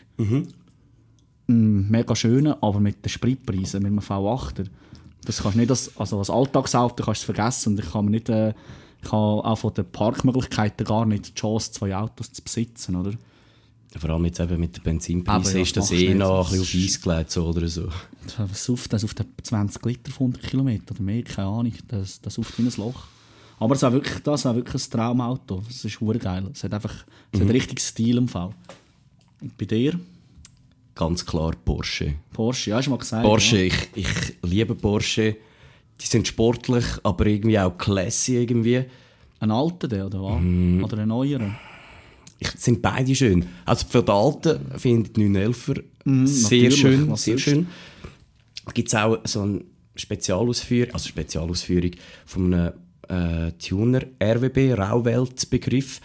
[1.48, 4.68] Mm, mega schöner, aber mit den Spritpreisen, mit einem V8er,
[5.26, 8.06] das kannst du nicht als, also als Alltagsauto kannst du es vergessen und ich kann
[8.06, 8.54] mir nicht, äh,
[9.02, 13.14] ich habe auch von den Parkmöglichkeiten gar nicht die Chance, zwei Autos zu besitzen, oder?
[13.98, 16.86] Vor allem jetzt eben mit den Benzinpreisen ja, ist das eh noch ein bisschen auf
[16.86, 17.90] Eis gelegt so oder so.
[18.38, 21.74] Das sauft das auf den 20 Liter auf 100 Kilometer oder mehr, keine Ahnung.
[21.88, 23.08] Das, das sauft wie ein Loch.
[23.60, 25.64] Aber es war wirklich, das war wirklich ein Traumauto.
[25.70, 26.50] Es ist geil.
[26.54, 26.94] Es hat einfach
[27.32, 28.52] es hat richtig Stil im Fall.
[29.42, 30.00] Und bei dir?
[30.96, 32.16] Ganz klar Porsche.
[32.34, 33.24] Porsche, ja, hast du mal gesagt.
[33.24, 33.64] Porsche, Ja.
[33.66, 34.08] ich, ich
[34.44, 35.36] liebe Porsche.
[36.02, 38.86] Die sind sportlich, aber irgendwie auch classy irgendwie.
[39.42, 40.42] Ein alter, der, oder was?
[40.42, 40.84] Mhm.
[40.84, 41.56] Oder ein neuer?
[42.40, 43.46] Ich, sind beide schön.
[43.66, 47.16] Also für die Alten finde ich die 911er sehr Mhm, natürlich, schön.
[47.18, 47.68] Sehr schön.
[48.66, 49.62] Da gibt es auch so eine
[49.96, 51.92] Spezialausführung, also Spezialausführung
[52.26, 52.74] von einem
[53.10, 56.00] äh, Tuner, RWB, Rauweltbegriff.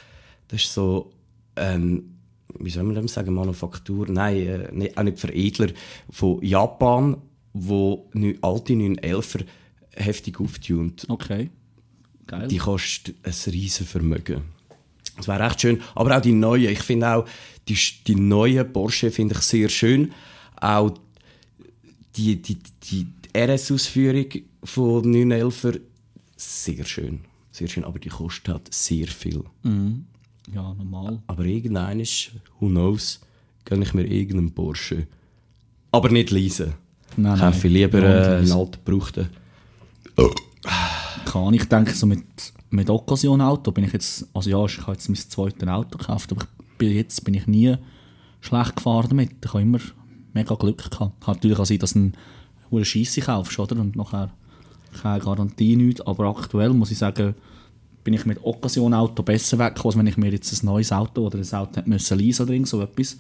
[0.49, 1.13] Das ist so
[1.55, 2.17] ein,
[2.59, 5.69] wie soll man dem sagen, Manufaktur, nein, äh, nicht, auch nicht Veredler
[6.11, 7.17] von Japan,
[7.53, 9.45] wo neu- alte 911er
[9.93, 11.07] heftig auftunt.
[11.09, 11.51] Okay.
[12.27, 12.49] Geil.
[12.49, 14.43] Die kostet ein riesen Vermögen.
[15.17, 15.81] Das wäre echt schön.
[15.95, 16.71] Aber auch die neuen.
[16.71, 17.27] Ich finde auch,
[17.69, 20.13] die, die neuen Porsche finde ich sehr schön.
[20.61, 20.95] Auch
[22.17, 24.27] die, die, die RS-Ausführung
[24.65, 25.81] von 911er,
[26.45, 27.21] sehr schön.
[27.51, 29.45] Sehr schön, aber die kostet halt sehr viel.
[30.53, 31.23] ja, normal.
[31.27, 33.21] Aber irgendein ist, who knows,
[33.65, 35.07] gönne ich mir irgendeinen Porsche.
[35.93, 36.75] Aber nicht leisen.
[37.17, 37.73] Nein, Kaufe nein.
[37.75, 38.59] lieber äh, einen leisen.
[38.59, 39.29] alten gebrauchten.
[41.25, 42.25] Kann ich denke, so mit,
[42.71, 46.43] mit Occasion-Auto bin ich jetzt, also ja, ich habe jetzt mein zweites Auto gekauft, aber
[46.43, 47.77] ich bin, jetzt bin ich nie
[48.41, 49.31] schlecht gefahren damit.
[49.45, 49.79] Ich habe immer
[50.33, 51.21] mega Glück gehabt.
[51.25, 52.13] Kann natürlich auch sein, dass du
[52.73, 53.77] eine Scheisse kaufst, oder?
[53.81, 54.33] Und nachher
[54.95, 56.01] keine Garantie nichts.
[56.01, 57.35] Aber aktuell muss ich sagen,
[58.03, 61.39] bin ich mit Occasion-Auto besser weggekommen, als wenn ich mir jetzt ein neues Auto oder
[61.39, 63.19] ein Auto hätte müssen leasen oder so etwas.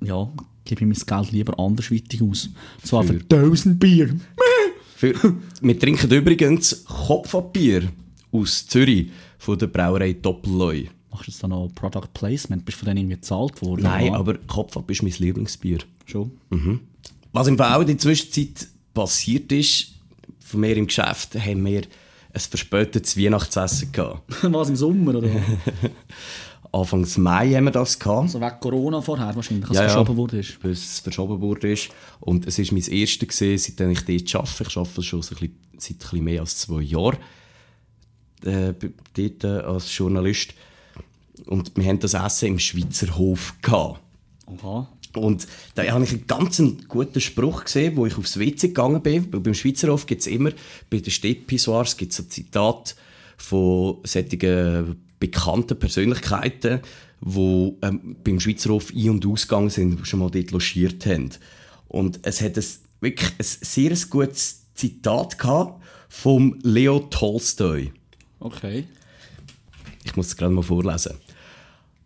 [0.00, 0.28] Ja,
[0.64, 2.48] gebe ich mein Geld lieber andersweitig aus.
[2.82, 4.14] Zwar für 1000 Bier.
[4.96, 5.14] Für,
[5.60, 7.84] wir trinken übrigens Kopfpapier
[8.32, 10.86] aus Zürich von der Brauerei Doppelleu.
[11.12, 12.64] Machst du jetzt da noch Product Placement?
[12.64, 13.82] Bist du von denen irgendwie gezahlt worden?
[13.84, 15.78] Nein, aber Kopfab ist mein Lieblingsbier.
[16.04, 16.32] Schon.
[17.32, 19.94] Was im Fall auch in der Zwischenzeit passiert ist,
[20.48, 21.82] von mir im Geschäft haben wir
[22.32, 24.22] ein verspätetes Weihnachtsessen gehabt.
[24.52, 25.30] Was im Sommer, oder?
[26.72, 28.22] Anfangs Mai haben wir das gehabt.
[28.24, 29.96] also wegen Corona vorher wahrscheinlich, als Ja, es ja.
[29.98, 30.38] verschoben wurde.
[30.40, 30.60] Ist.
[30.60, 31.74] bis es verschoben wurde.
[32.20, 34.64] Und es war mein erstes, gewesen, seitdem ich dort arbeite.
[34.68, 37.18] Ich arbeite schon seit ein bisschen mehr als zwei Jahren
[38.44, 38.74] äh,
[39.14, 40.54] dort äh, als Journalist.
[41.46, 43.54] Und wir haben das Essen im Schweizer Hof.
[43.62, 44.00] Gehabt.
[44.46, 44.88] Aha.
[45.14, 49.30] Und da habe ich einen ganz guten Spruch gesehen, wo ich aufs WC gegangen bin.
[49.30, 50.50] Beim Schweizer Hof gibt es immer,
[50.90, 52.94] bei den Städtpissoirs gibt es ein Zitat
[53.36, 56.80] von solchen bekannten Persönlichkeiten,
[57.20, 61.30] die ähm, beim Schweizer Hof ein- und ausgegangen sind, schon mal dort logiert haben.
[61.88, 62.64] Und es hat ein,
[63.00, 67.92] wirklich ein sehr gutes Zitat gehabt vom Leo Tolstoi.
[68.40, 68.84] Okay.
[70.04, 71.14] Ich muss es gerade mal vorlesen.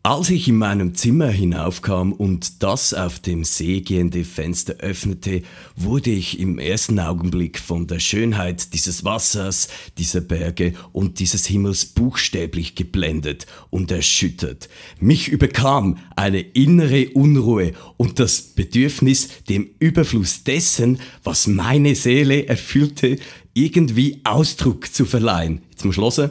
[0.05, 5.43] Als ich in meinem Zimmer hinaufkam und das auf dem See gehende Fenster öffnete,
[5.77, 11.87] wurde ich im ersten Augenblick von der Schönheit dieses Wassers, dieser Berge und dieses Himmels
[11.87, 14.69] buchstäblich geblendet und erschüttert.
[14.99, 23.19] Mich überkam eine innere Unruhe und das Bedürfnis, dem Überfluss dessen, was meine Seele erfüllte,
[23.55, 25.61] irgendwie Ausdruck zu verleihen.
[25.71, 26.31] Jetzt muss ich.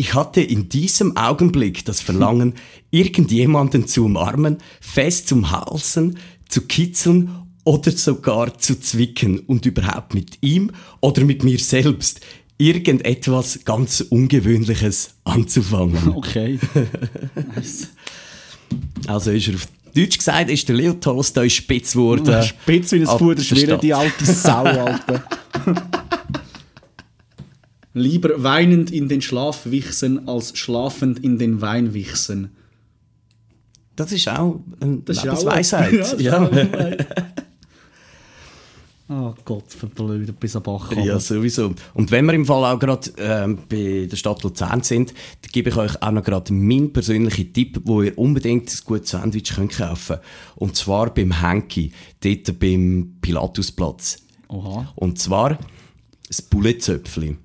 [0.00, 2.54] Ich hatte in diesem Augenblick das Verlangen,
[2.90, 7.28] irgendjemanden zu umarmen, fest zum Halsen, zu kitzeln
[7.64, 12.22] oder sogar zu zwicken und überhaupt mit ihm oder mit mir selbst
[12.56, 16.14] irgendetwas ganz Ungewöhnliches anzufangen.
[16.16, 16.58] Okay.
[17.54, 17.88] nice.
[19.06, 22.42] Also ist er auf Deutsch gesagt ist der Leo Tolstoi spitz geworden.
[22.42, 25.24] Spitz wie ein Fuder, die alte Sau, Alter.
[27.92, 32.50] Lieber weinend in den Schlaf wichsen, als schlafend in den Wein wichsen.
[33.96, 35.92] Das ist auch eine Das Lebensweisheit.
[36.20, 37.06] Ja, das ja.
[39.12, 40.92] Oh Gott, verblödet bis am Bach.
[40.92, 41.74] Ja, sowieso.
[41.94, 45.70] Und wenn wir im Fall auch gerade ähm, bei der Stadt Luzern sind, dann gebe
[45.70, 49.72] ich euch auch noch gerade meinen persönlichen Tipp, wo ihr unbedingt ein gutes Sandwich könnt
[49.72, 50.22] kaufen könnt.
[50.54, 54.18] Und zwar beim Henki, dort beim Pilatusplatz.
[54.46, 54.92] Oha.
[54.94, 55.58] Und zwar
[56.28, 57.36] das Bullezöpfli.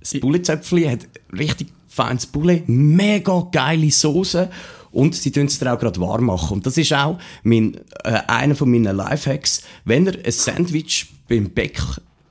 [0.00, 1.00] Das Bullezöpfli hat
[1.36, 4.50] richtig feines Poulet, mega geile Soße
[4.92, 6.58] und sie tun es dir auch gerade warm machen.
[6.58, 9.62] Und das ist auch mein, äh, einer von meinen Lifehacks.
[9.84, 11.80] Wenn ihr ein Sandwich beim Bäck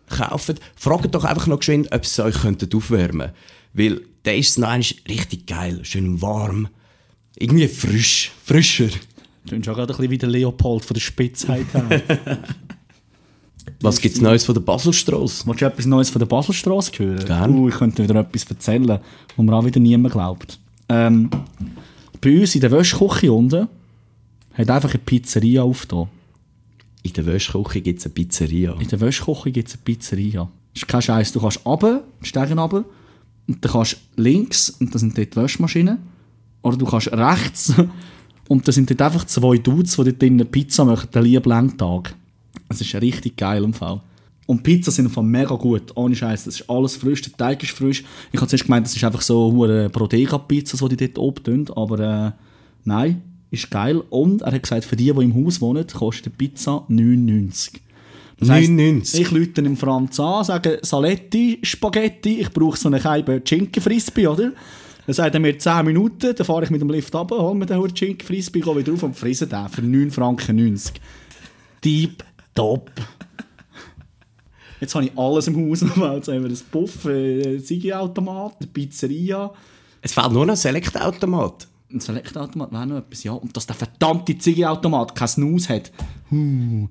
[0.10, 3.32] kauft, fragt doch einfach noch geschwind, ob sie es euch könnten aufwärmen
[3.73, 6.69] Weil der ist noch richtig geil, schön warm.
[7.36, 8.89] Irgendwie frisch, frischer.
[9.45, 11.65] Du auch gerade ein bisschen wie der Leopold von der Spitzheit.
[13.82, 15.46] Was gibt es Neues von der Baselstrasse?
[15.46, 17.26] Willst du etwas Neues von der Baselstraße hören?
[17.26, 17.56] Gern.
[17.56, 19.00] Uh, ich könnte wieder etwas erzählen,
[19.36, 20.60] wo mir auch wieder niemand glaubt.
[20.90, 21.30] Ähm,
[22.20, 23.68] bei uns in der Wäschküche unten
[24.54, 26.08] hat einfach eine Pizzeria aufgetan.
[27.04, 28.74] In der Wäschküche gibt es eine Pizzeria.
[28.80, 30.50] In der Wäschküche gibt es eine Pizzeria.
[30.74, 31.32] Das ist kein Scheiß.
[31.32, 32.84] Du kannst runter, die Stege runter,
[33.48, 36.00] und dann kannst du links, und das sind dort die Wäschmaschinen,
[36.63, 37.74] oder du kannst rechts,
[38.48, 42.16] und das sind dort einfach zwei Dudes, die dort drinnen Pizza machen, den lieben Lenktag.
[42.69, 44.01] Das ist richtig geil im Fall.
[44.47, 46.45] Und Pizza sind von mega gut, ohne Scheiß.
[46.45, 48.03] Das ist alles frisch, der Teig ist frisch.
[48.32, 51.99] Ich habe zuerst gemeint, das ist einfach so eine Brodega-Pizza, die die dort oben aber
[51.99, 52.32] äh,
[52.86, 54.01] nein, ist geil.
[54.10, 57.71] Und er hat gesagt, für die, die im Haus wohnen, kostet eine Pizza 9,90.
[58.39, 59.19] Das heisst, 9,90?
[59.19, 64.53] Ich lüte dem Franz an, sage Saletti, Spaghetti, ich brauche so eine Scheibe Schinken-Frisbee, oder?
[65.06, 67.65] Dann sagt er mir 10 Minuten, dann fahre ich mit dem Lift ab, hole mir
[67.65, 71.01] den Schinken-Frisbee, gehe wieder rauf und frisse den für 9 Franken 90.
[71.84, 72.23] Deep
[72.58, 72.91] top.
[74.80, 75.96] Jetzt habe ich alles im Haus noch.
[76.15, 79.52] Jetzt haben wir ein Puff, ein Sigi-Automat, eine Pizzeria,
[80.02, 81.67] Es fehlt nur noch ein Select-Automat.
[81.91, 83.34] ein Select-Automat, wäre noch etwas, ja.
[83.34, 85.91] Und dass der verdammte Ziggy-Automat keinen Snooze hat.
[86.32, 86.88] Huh.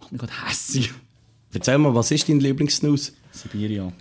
[0.00, 0.92] Macht mich gerade hässig.
[1.52, 3.12] Erzähl mal, was ist dein Lieblingssnus?
[3.32, 3.92] Sibiria.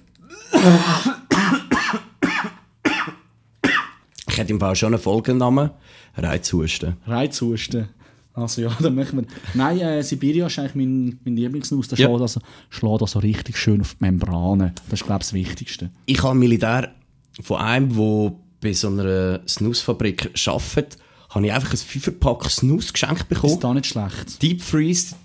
[4.29, 5.71] Ich hätte im Fall schon einen Folgennamen.
[6.15, 6.97] Reizhusten.
[7.05, 7.89] Reizhusten.
[8.37, 9.25] Also ja, dann machen wir...
[9.55, 11.87] Nein, äh, Sibiria ist eigentlich mein, mein Lieblingsnuss.
[11.87, 12.07] Der Ja.
[12.07, 14.73] schlägt, also, schlägt also richtig schön auf die Membranen.
[14.89, 15.89] Das ist, glaube ich, das Wichtigste.
[16.05, 16.93] Ich habe Militär
[17.41, 20.97] von einem, der bei so einer Snusfabrik arbeitet,
[21.29, 23.59] habe ich einfach ein Fünferpack Snus geschenkt Ist bekommen.
[23.59, 24.41] da nicht schlecht.
[24.41, 25.15] Deep Freeze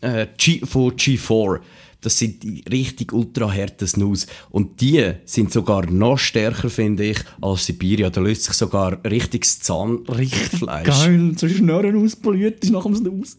[0.00, 1.58] äh, G, von G4.
[2.04, 4.26] Das sind die richtig ultra harten Snus.
[4.50, 8.10] Und die sind sogar noch stärker, finde ich, als Sibiria.
[8.10, 10.86] Da löst sich sogar richtiges Richtig Zahnfleisch.
[10.86, 11.32] geil.
[11.36, 13.36] So Schnurren auspoliert ist nach dem Snus.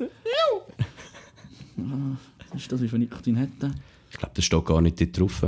[1.77, 2.17] Ah,
[2.51, 3.71] Was ist das, wie viel Nikotin hat der?
[4.11, 5.43] Ich glaube, das steht gar nicht dort drauf.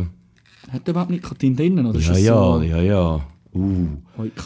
[0.72, 1.86] Hat der überhaupt Nikotin drinnen?
[1.86, 3.26] Oder Ja, ja, so ja, ja.
[3.54, 3.88] Uh.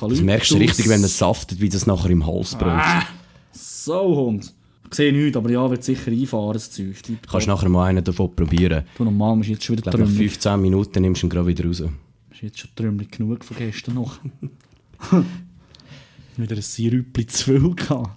[0.07, 2.81] Das merkst du richtig, wenn es saftet, wie das nachher im Hals brennt.
[2.81, 3.03] Ah,
[3.51, 4.53] so, Hund.
[4.91, 6.95] Ich sehe nichts, aber ja, wird sicher einfahren, das Zeug.
[7.29, 8.83] Kannst nachher mal einen davon probieren.
[8.97, 10.31] Du normal bist jetzt schon wieder glaube, nach trümmelig.
[10.31, 11.83] 15 Minuten nimmst du ihn gerade wieder raus.
[12.31, 14.19] Ist jetzt schon trümmelig genug von gestern noch.
[16.37, 18.09] wieder ein Sirüppli zu viel gehabt.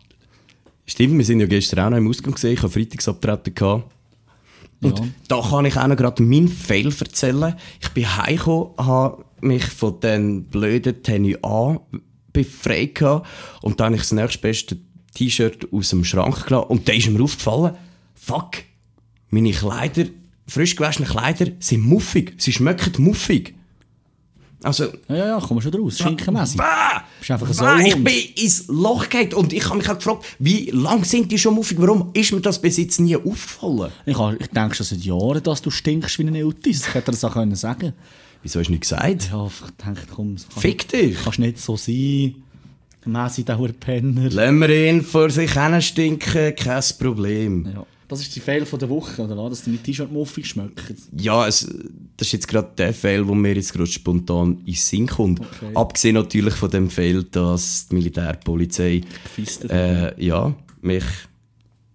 [0.86, 2.54] Stimmt, wir sind ja gestern auch noch im Ausgang gesehen.
[2.54, 3.92] Ich habe Freitagsabtreten gehabt.
[4.82, 5.04] Und Ja.
[5.28, 7.54] da kann ich auch noch gerade meinen Fail erzählen.
[7.80, 11.78] Ich bin heimgekommen, habe mich von den blöden Tenny A
[12.32, 13.28] befreit gehabt.
[13.62, 14.76] und dann habe ich das nächstbeste
[15.14, 17.76] T-Shirt aus dem Schrank gelassen und da ist mir aufgefallen,
[18.14, 18.56] fuck,
[19.30, 20.06] meine Kleider,
[20.46, 22.34] frisch gewaschene Kleider sind muffig.
[22.38, 23.54] Sie schmecken muffig.
[24.62, 25.98] Also, Ja, ja, ja, komm schon raus.
[25.98, 26.56] Schinkenmässig.
[26.56, 27.04] Bah!
[27.18, 30.24] Bist einfach so Bah, ich bin ins Loch gefallen und ich habe mich auch gefragt,
[30.38, 31.76] wie lange sind die schon muffig?
[31.78, 33.92] Warum ist mir das bis jetzt nie aufgefallen?
[34.06, 36.86] Ich, ich denke schon seit Jahren, dass du stinkst wie ein Eutis.
[36.86, 37.92] Ich hätte das auch können sagen
[38.42, 39.30] Wieso hast du nicht gesagt?
[39.30, 41.16] Ja, ich dachte, komm, Fick dich!
[41.22, 42.34] kannst nicht so sein.
[43.06, 44.30] Messi, der Penner.
[44.30, 47.66] Lassen wir ihn vor sich hin stinken, kein Problem.
[47.74, 47.86] Ja.
[48.06, 49.48] Das ist die Fehl von der Woche, oder?
[49.48, 50.96] Dass deine T-Shirt muffig schmecken.
[51.18, 51.66] Ja, es,
[52.16, 55.40] das ist jetzt gerade der Fall, wo mir jetzt gerade spontan in den Sinn kommt.
[55.40, 55.74] Okay.
[55.74, 59.00] Abgesehen natürlich von dem Fall, dass die Militärpolizei
[59.68, 61.04] äh, ja, mich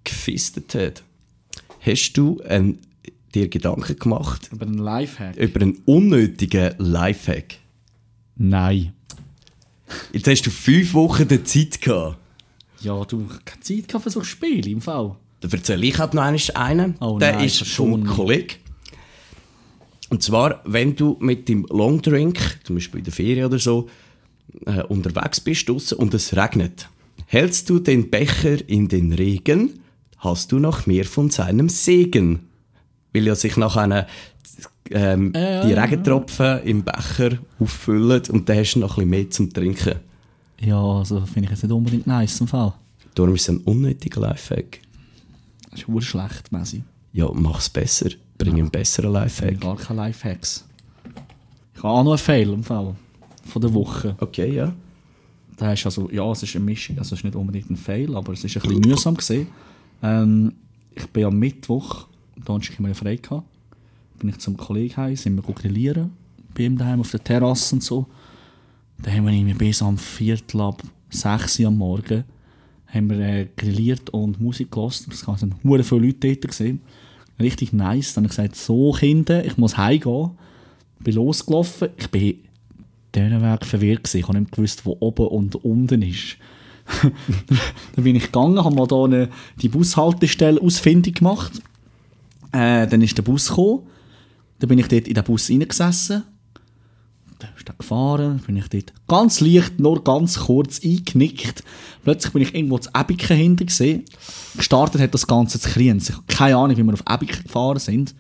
[0.04, 1.04] gefistet hat.
[1.80, 2.80] Hast du ähm,
[3.34, 5.38] dir Gedanken gemacht Über einen Lifehack?
[5.38, 7.58] über einen unnötigen Lifehack?
[8.36, 8.94] Nein.
[10.14, 12.18] Jetzt hast du fünf Wochen der Zeit gehabt.
[12.82, 15.16] Ja, du hast keine Zeit gehabt für so Spiele im Fall.
[15.42, 16.96] Da erzähle ich halt noch einen.
[17.00, 18.12] Oh der nein, ist verschon vom mich.
[18.12, 18.56] Kollegen.
[20.10, 23.90] Und zwar, wenn du mit dem Longdrink, zum Beispiel in der Ferien oder so,
[24.66, 26.90] äh, unterwegs bist draussen und es regnet,
[27.32, 29.82] Hältst du den Becher in den Regen,
[30.18, 32.50] hast du noch mehr von seinem Segen.
[33.14, 34.08] Weil ja sich nach einer
[34.92, 39.10] ähm, Ja, die ja, Regentropfen im Becher auffüllen und dann hast du noch ein bisschen
[39.10, 40.00] mehr zum Trinken.
[40.62, 42.74] Ja, also finde ich jetzt nicht unbedingt nice im Fall.
[43.16, 44.80] Darum ist es ein unnötiger Lifehack.
[45.72, 46.84] Das ist schlecht, Messi.
[47.14, 48.10] Ja, mach's besser.
[48.38, 49.60] Bring einen besseren Lifehack.
[49.60, 50.66] Gar keine Lifehacks.
[51.74, 52.96] Ich habe auch noch einen Fail im Fall.
[53.46, 54.16] Von der Woche.
[54.20, 54.74] Okay, ja.
[55.58, 58.16] Da ist also, ja, es ist eine Mischung, also es ist nicht unbedingt ein Fail,
[58.16, 59.48] aber es ist ein bisschen mühsam gesehen.
[60.02, 60.54] Ähm,
[60.96, 62.08] ich bin am Mittwoch,
[62.46, 63.46] Donnerstag immer frei gehabt,
[64.20, 66.12] bin ich zum Kollegen heim, sind wir grillieren,
[66.56, 68.08] bei ihm daheim auf der Terrasse und so.
[69.02, 72.24] Da haben wir bis am Viertel ab 6 Uhr am Morgen
[72.94, 75.12] haben wir, äh, grilliert und Musik gelassen.
[75.12, 76.42] Es waren hure viele Leute dort.
[76.42, 76.82] Gewesen.
[77.40, 78.14] Richtig nice.
[78.14, 80.32] Dann habe ich gesagt, so Kinder, ich muss heimgehen.
[81.00, 81.90] Bin losgelaufen.
[81.98, 82.40] Ich bin
[83.16, 84.18] diesen Weg verwirrt gewesen.
[84.18, 86.38] Ich habe nicht gewusst, wo oben und unten ist.
[87.96, 89.30] dann bin ich gegangen, habe mal da eine,
[89.62, 91.62] die Bushaltestelle ausfindig gemacht.
[92.52, 93.84] Äh, dann ist der Bus gekommen.
[94.60, 96.24] Dann bin ich dort in den Bus reingesessen.
[97.40, 101.64] Dann ist er gefahren, bin ich dort ganz leicht, nur ganz kurz eingenickt.
[102.04, 104.04] Plötzlich bin ich irgendwo zu Ebiken hinter gesehen.
[104.58, 106.10] Gestartet hat das Ganze zu Kriens.
[106.10, 108.14] Ich habe keine Ahnung, wie wir auf Ebiken gefahren sind.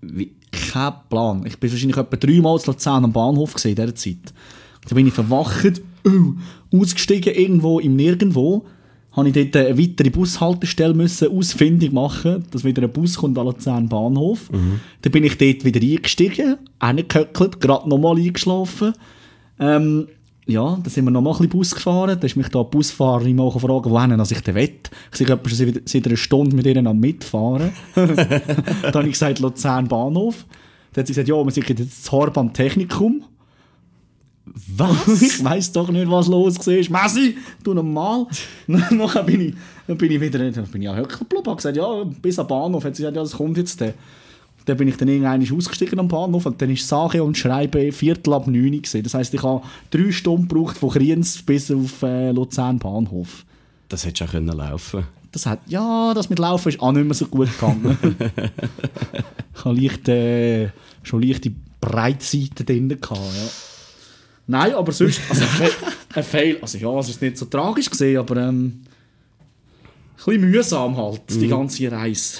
[0.00, 1.44] Wie, Kein Plan.
[1.44, 4.32] Ich bin wahrscheinlich etwa dreimal zu Luzern am Bahnhof gesehen in dieser Zeit.
[4.88, 6.34] Da bin ich verwacht, uh,
[6.72, 8.64] ausgestiegen irgendwo im Nirgendwo.
[9.12, 13.46] Habe ich dort eine weitere Bushaltestelle müssen ausfindig machen, dass wieder ein Bus kommt an
[13.46, 14.48] Luzern Bahnhof.
[15.02, 18.92] Dann bin ich dort wieder eingestiegen, reingehöckelt, gerade nochmal eingeschlafen.
[19.58, 20.08] Ähm,
[20.48, 22.16] ja, dann sind wir noch mal ein bisschen Bus gefahren.
[22.18, 24.78] Dann ist mich da die Busfahrerin mal gefragt, wohin ich denn will.
[25.12, 27.70] Ich sehe etwa schon seit einer Stunde mit ihnen am Mitfahren.
[27.94, 30.46] dann habe ich gesagt, Luzern Bahnhof.
[30.92, 33.24] Dann hat sie gesagt, ja, wir sind jetzt das Horban Technikum.
[34.76, 35.22] Was?
[35.22, 37.02] ich weiss doch nicht, was los war.
[37.02, 38.26] Messi, du normal.
[38.66, 39.54] Nachher bin ich,
[39.86, 41.46] dann bin ich wieder dann bin ich an Höckel geblieben.
[41.46, 42.84] habe gesagt, ja, bis am Bahnhof.
[42.84, 43.80] Hat sie gesagt, ja, das kommt jetzt.
[43.80, 43.94] Dann,
[44.64, 48.34] dann bin ich dann irgendwann ausgestiegen am Bahnhof und dann ist Sache und Schreiben Viertel
[48.34, 48.70] ab 9 Uhr.
[48.70, 49.02] gewesen.
[49.02, 53.44] Das heisst, ich habe drei Stunden gebraucht von Kriens bis auf äh, Luzern Bahnhof.
[53.88, 57.04] Das hättest du auch können laufen Das hat, ja, das mit Laufen ist auch nicht
[57.04, 57.96] mehr so gut gegangen.
[59.54, 60.68] ich habe leicht, äh,
[61.02, 63.48] schon leichte Breitseite drin gehabt, ja.
[64.48, 65.44] Nein, aber sonst, also
[66.14, 68.82] ein Fail, also ja, es ist nicht so tragisch gesehen, aber ähm, ein
[70.16, 72.38] bisschen mühsam halt, die ganze Reise.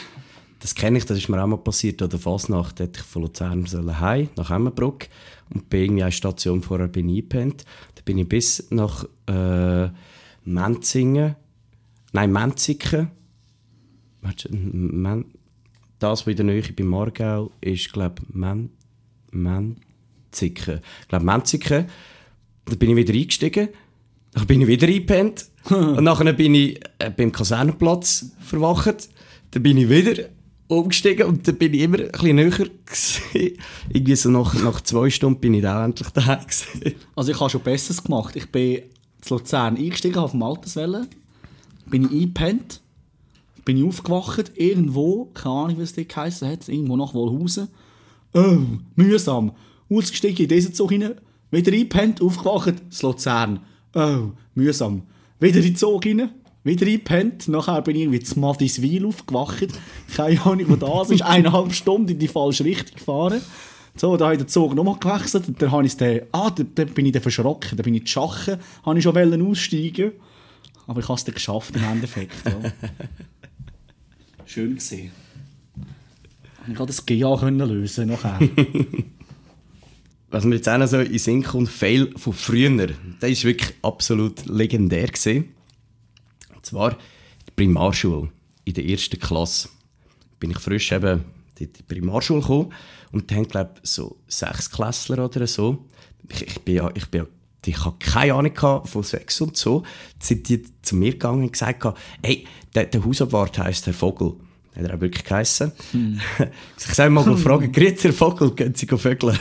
[0.59, 2.81] Das kenne ich, das ist mir auch mal passiert an der Fasnacht.
[2.81, 5.07] Hätte ich von Luzern sollen heim, nach Emmenbruck
[5.51, 7.65] und bei irgendwie einer Station vorher bin eingepennt.
[7.95, 9.89] Da bin ich bis nach äh,
[10.45, 11.37] Menzingen,
[12.13, 13.11] nein, Menziken.
[14.23, 15.27] Warte, Men
[15.99, 18.71] das, was in der Nähe bei Margau ist, glaube ich, Men
[20.31, 20.81] Menziken.
[21.03, 21.87] Ich glaube, Menziken.
[22.65, 23.69] Da bin ich wieder eingestiegen.
[24.33, 25.47] Dann bin ich wieder eingepennt.
[25.71, 29.09] und nachher bin ich äh, beim Kasernenplatz verwacht.
[29.51, 30.29] Dann bin ich wieder
[30.69, 33.23] umgestiegen und dann bin ich immer ein bisschen näher gewesen.
[33.89, 36.95] Irgendwie so nach, nach zwei Stunden bin ich dann auch endlich gewesen.
[37.17, 38.37] Also ich habe schon Besseres gemacht.
[38.37, 38.83] Ich bin
[39.23, 41.09] zu Luzern eingestiegen auf dem Alterswelle,
[41.87, 42.81] bin ich eingepennt,
[43.65, 47.69] bin ich aufgewacht, irgendwo, keine Ahnung, wie es dort geheissen hat, irgendwo nach Wohlhausen.
[48.35, 48.59] Oh,
[48.95, 49.53] mühsam.
[49.91, 51.15] Ausgestiegen in diesen Zug hinein,
[51.51, 53.61] wieder eingepennt, aufgewacht, zu Luzern.
[53.95, 55.03] Oh, mühsam.
[55.41, 56.31] Wieder in den Zug hinein,
[56.65, 59.69] wieder eingepennt, nachher bin ich irgendwie zu Madiswil aufgewacht.
[60.15, 63.41] Keine Ahnung, wo das ist, eineinhalb Stunden in die falsche Richtung gefahren.
[63.97, 66.63] So, da habe ich den Zug nochmal gewechselt und dann habe ich den, ah, da,
[66.63, 70.13] da bin ich dann verschrocken, da bin ich zu Schachen, habe ich schon wollen aussteigen
[70.89, 72.35] aber ich habe es dann geschafft im Endeffekt.
[72.47, 72.73] Ja.
[74.47, 75.13] Schön gesehen.
[76.67, 78.39] Ich konnte das GA lösen nachher.
[80.31, 83.75] Was mir jetzt auch noch so in Sinn kommt, Fail von früher, der ist wirklich
[83.83, 85.55] absolut legendär gewesen.
[86.55, 88.31] Und zwar der Primarschule,
[88.65, 89.71] in der ersten Klasse.
[90.39, 91.25] Bin ich frisch eben
[91.59, 92.73] in die Primarschule gekommen
[93.11, 95.87] und dann glaube ich so sechs Klässler oder so.
[96.29, 97.27] Ich, ich bin ja, ich bin ja
[97.67, 99.83] ich hatte keine Ahnung von Sex und so.
[100.21, 101.85] Sind die zu mir gegangen und gesagt,
[102.23, 104.35] hey, der, der Hausabwart heisst Herr Vogel.
[104.75, 105.73] Hat er auch wirklich geheissen.
[106.79, 109.39] Ich sage mal, fragen, grüezi Herr Vogel, gehen Sie vögeln?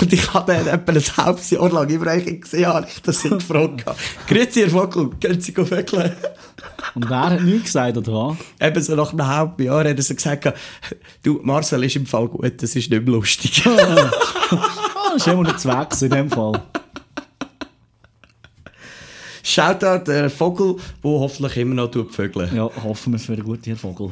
[0.00, 3.22] Und ich habe dann etwa ein halbes Jahr lang immer eigentlich gesehen, habe ich das
[3.22, 3.84] gefragt.
[4.26, 6.12] Grüezi Herr Vogel, gehen Sie vögeln?
[6.94, 8.36] Und wer hat nichts gesagt, oder was?
[8.60, 10.52] Eben so nach einem halben Jahr hat er so gesagt,
[11.22, 13.62] du, Marcel ist im Fall gut, das ist nicht mehr lustig.
[14.50, 16.62] Ah, das ist immer nicht wechseln in dem Fall.
[19.42, 22.54] Shoutout der Vogel, der hoffentlich immer noch vögeln.
[22.54, 24.10] Ja, hoffen wir, es wäre gut, Herr Vogel.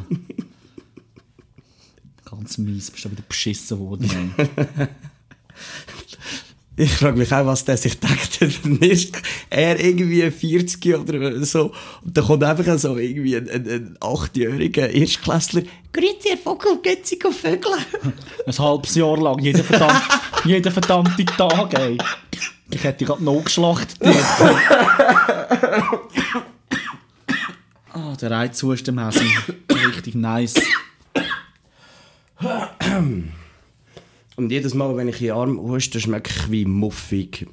[2.24, 4.34] Ganz mies, bist du wieder beschissen worden.
[6.78, 8.38] Ich frage mich auch, was der sich denkt.
[8.64, 9.16] Dann ist
[9.48, 11.72] er irgendwie 40 oder so.
[12.04, 15.62] Und dann kommt einfach so irgendwie ein, ein, ein 8-jähriger Erstklässler.
[15.90, 17.78] Grüezi, Herr Vogel, geht Sie Vögeln?
[18.46, 21.96] Ein halbes Jahr lang, jeden verdammten, jeden verdammten Tag, ey.
[22.70, 23.96] Ich hätte gerade noch geschlachtet.
[27.94, 29.30] Ah, der Reizzustand im Häschen.
[29.72, 30.54] Richtig nice.
[34.36, 37.46] Und jedes Mal, wenn ich in den Arm huste, schmecke ich wie muffig.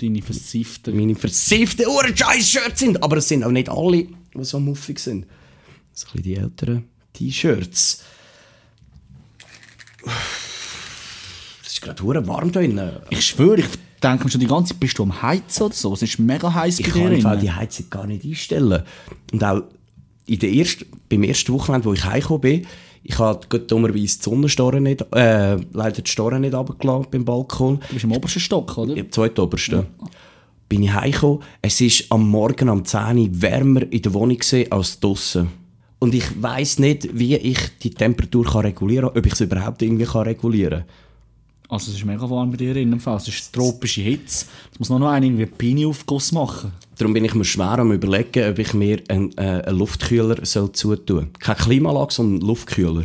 [0.00, 0.96] Deine versifften.
[0.96, 3.02] Meine versifften Uhren-Scheiß-Shirts sind.
[3.02, 5.26] Aber es sind auch nicht alle, die so muffig sind.
[5.92, 8.02] So ein bisschen die älteren T-Shirts.
[11.62, 12.90] Es ist gerade hure warm da drinnen.
[13.10, 13.66] Ich schwöre, ich
[14.02, 15.92] denke mir schon die ganze Zeit, bist du am Heizen oder so?
[15.92, 17.20] Es ist mega heiß Ich bei kann dir.
[17.22, 17.42] Fall innen.
[17.42, 18.82] die Heizung gar nicht einstellen.
[19.32, 19.62] Und auch
[20.26, 22.66] in der ersten, beim ersten Wochenende, wo ich heimgekommen bin,
[23.02, 27.80] ich habe dummerweise die Sonnenstoren nicht, äh, leider die Storen nicht runtergelassen beim Balkon.
[27.88, 28.96] Du bist im obersten Stock, oder?
[28.96, 29.86] Im zweitobersten.
[30.68, 31.40] Bin ich heimgekommen.
[31.62, 35.48] Es ist am Morgen um 10 Uhr wärmer in der Wohnung gewesen als draussen.
[35.98, 39.82] Und ich weiss nicht, wie ich die Temperatur kann regulieren kann, ob ich es überhaupt
[39.82, 40.88] irgendwie kann regulieren kann.
[41.70, 43.16] Also es ist mega warm bei dir innen im Fall.
[43.16, 44.46] Es ist tropische Hitze.
[44.72, 46.72] Es muss noch einen irgendwie Pini-Aufguss machen.
[47.00, 50.70] Darum bin ich mir schwer am überlegen, ob ich mir einen, äh, einen Luftkühler soll
[50.72, 51.28] zutun soll.
[51.38, 53.04] Keine Klimaanlage, sondern einen Luftkühler.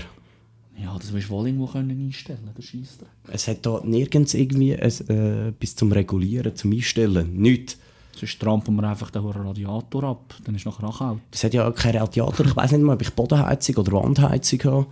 [0.77, 3.07] Ja, das wirst du wohl irgendwo können einstellen der Scheissdreck.
[3.29, 7.37] Es hat da nirgends irgendwie ein, äh, bis zum Regulieren, zum Einstellen.
[7.37, 7.77] Nichts.
[8.17, 10.35] Sonst trampeln wir einfach den Radiator ab.
[10.43, 11.19] Dann ist nachher auch kalt.
[11.31, 12.45] Es hat ja auch keinen Radiator.
[12.45, 14.87] Ich weiß nicht mal, ob ich Bodenheizung oder Wandheizung habe.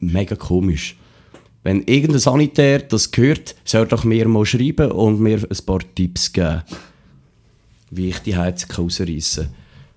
[0.00, 0.96] Mega komisch.
[1.62, 6.32] Wenn irgendein Sanitär das hört, soll doch mir mal schreiben und mir ein paar Tipps
[6.32, 6.62] geben,
[7.90, 9.54] wie ich die Heizung rausreißen kann.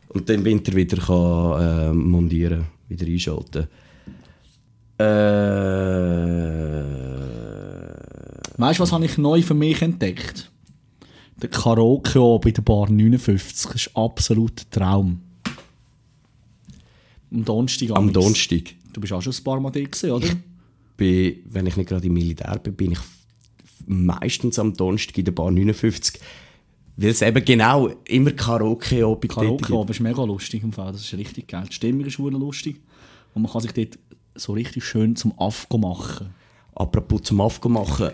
[0.10, 3.68] Und den Winter wieder kann, äh, montieren, wieder einschalten.
[4.98, 6.82] Äh,
[8.58, 10.52] Weißt du, was habe ich neu für mich entdeckt?
[11.42, 13.72] Der Karaoke bei der Bar 59.
[13.72, 15.22] Das ist absolut ein Traum.
[17.32, 17.92] Am Donnerstag.
[17.92, 18.14] am.
[18.14, 18.76] Donnerstag.
[18.94, 20.28] Du bist auch schon ein paar Mal da oder?
[20.98, 23.00] Bin, wenn ich nicht gerade im Militär bin, bin ich
[23.86, 26.22] meistens am Donnerstag in der Bar 59.
[26.98, 30.92] Weil es eben genau immer Karaoke auch bei Karaoke aber ist mega lustig im Fall.
[30.92, 31.66] Das ist richtig geil.
[31.70, 32.82] Die Stimmung ist lustig.
[33.34, 33.98] Und man kann sich dort
[34.36, 36.34] so richtig schön zum Afgo machen.
[36.76, 38.12] Apropos zum Afgo machen,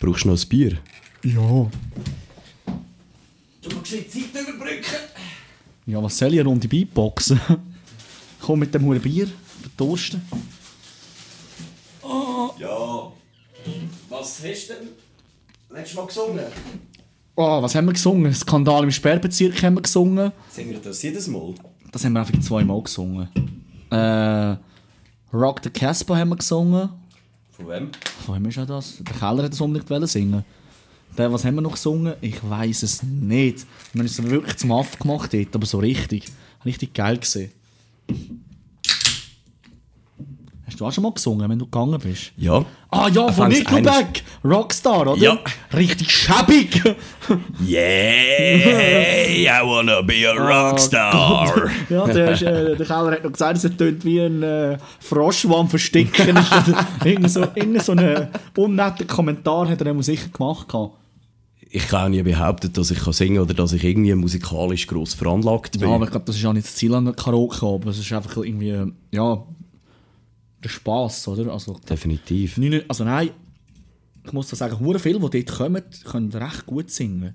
[0.00, 0.78] brauchst du noch ein Bier?
[1.24, 1.70] Ja.
[3.62, 4.96] Du musst die Zeit überbrücken.
[5.86, 7.40] Ja, was soll ich eine Runde Beatboxen?
[8.40, 9.28] Komm mit dem hohen Bier,
[9.60, 10.22] verdursten.
[12.58, 13.12] Ja.
[14.08, 14.88] Was hast du denn
[15.70, 16.44] letztes Mal gesungen?
[17.34, 18.34] Oh, was haben wir gesungen?
[18.34, 20.32] Skandal im Sperrbezirk haben wir gesungen.
[20.50, 21.54] Singen wir das jedes Mal?
[21.90, 23.28] Das haben wir einfach zweimal gesungen.
[23.90, 24.56] Äh,
[25.32, 26.90] Rock the Casper haben wir gesungen.
[27.52, 27.90] Von wem?
[28.26, 28.98] Von wem ist ja das?
[29.00, 30.44] Der Keller hat das unbedingt wollen singen.
[31.16, 32.14] Der, was haben wir noch gesungen?
[32.20, 33.66] Ich weiß es nicht.
[33.92, 36.24] Wir haben es wirklich zum Aff gemacht dort, aber so richtig.
[36.64, 37.52] Richtig geil gesehen.
[40.72, 42.32] Hast du auch schon mal gesungen, wenn du gegangen bist?
[42.38, 42.64] Ja.
[42.90, 44.22] Ah ja, von Nickelback!
[44.42, 45.16] Rockstar, oder?
[45.16, 45.38] Ja.
[45.74, 46.82] Richtig schäbig!
[47.68, 51.70] Yeah, I wanna be a rockstar.
[51.90, 55.42] ja, der, ist, äh, der Keller hat noch gesagt, es tönt wie ein äh, Frosch,
[55.42, 56.52] der am Versticken ist.
[57.04, 60.68] irgend so, irgend so einen unnetten Kommentar hat er ihm sicher gemacht.
[60.68, 60.94] gehabt.
[61.70, 65.14] ich kann auch nie behaupten, dass ich kann singen oder dass ich irgendwie musikalisch gross
[65.14, 65.88] veranlagt bin.
[65.88, 67.98] Ja, aber ich glaube, das ist auch nicht das Ziel an der Karaoke, aber es
[67.98, 69.44] ist einfach irgendwie, äh, ja,
[70.62, 71.52] der Spass, oder?
[71.52, 72.58] Also, Definitiv.
[72.58, 73.30] nein, also nein,
[74.24, 77.34] ich muss da sagen, hure viele, die dort kommen, können recht gut singen.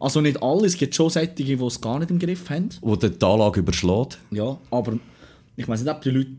[0.00, 2.68] Also nicht alle, es gibt schon solche, die es gar nicht im Griff haben.
[2.80, 4.18] Wo die Anlage überschlägt.
[4.32, 4.98] Ja, aber
[5.56, 6.30] ich weiß nicht, ob die Leute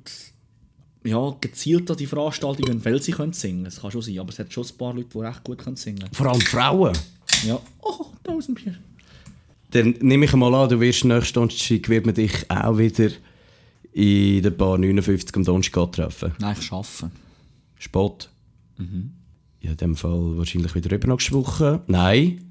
[1.06, 4.30] ja, gezielt an die Veranstaltung gehen, weil sie können singen Das kann schon sein, aber
[4.30, 6.98] es hat schon ein paar Leute, die recht gut können singen Vor allem Frauen.
[7.46, 7.60] Ja.
[7.82, 8.76] Oh, tausend Bier.
[9.72, 13.10] Dann nehme ich mal an, du wirst nächsten Donnerstag wird man dich auch wieder
[13.94, 16.32] in der Bar 59 am Donnerstag treffen.
[16.40, 17.12] Nein, ich arbeite.
[17.78, 18.30] Sport.
[19.60, 21.82] Ja, in dem Fall wahrscheinlich wieder übernächste Woche.
[21.88, 22.42] Nein.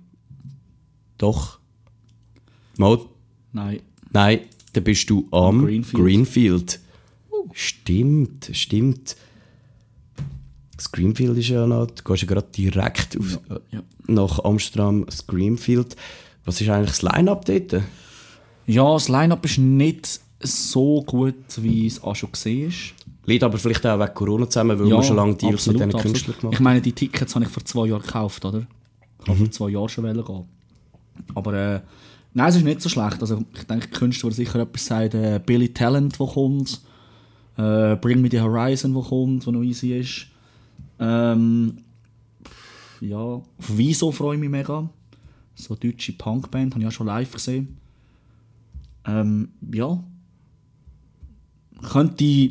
[1.18, 1.59] Doch.
[2.78, 3.01] Mal.
[3.53, 3.80] Nein.
[4.12, 4.40] Nein,
[4.72, 6.03] dann bist du am Greenfield.
[6.03, 6.80] Greenfield.
[7.53, 9.16] Stimmt, stimmt.
[10.76, 13.38] Das Greenfield ist ja noch, du gehst ja gerade direkt auf,
[13.70, 13.82] ja.
[14.07, 15.97] nach Amsterdam, das Greenfield.
[16.45, 17.82] Was ist eigentlich das Line-Up dort?
[18.66, 22.95] Ja, das Line-Up ist nicht so gut, wie es auch schon gesehen ist.
[23.24, 26.36] Liegt aber vielleicht auch wegen Corona zusammen, weil man schon lange Deals mit diesen Künstlern
[26.38, 28.66] gemacht Ich meine, die Tickets habe ich vor zwei Jahren gekauft, oder?
[29.20, 30.45] Ich habe vor zwei Jahren schon gehen.
[31.34, 31.80] Aber äh,
[32.34, 33.20] nein, es ist nicht so schlecht.
[33.20, 35.22] Also, ich denke, Künstler die sicher etwas sagen.
[35.22, 36.80] Äh, Billy Talent, der kommt.
[37.57, 40.26] Äh, Bring Me The Horizon, der kommt, der noch easy ist.
[40.99, 41.78] Ähm,
[43.01, 44.88] ja, auf Wieso freue ich mich mega.
[45.55, 47.76] So eine deutsche Punkband, habe ich auch schon live gesehen.
[49.05, 50.03] Ähm, ja.
[51.91, 52.51] Könnte,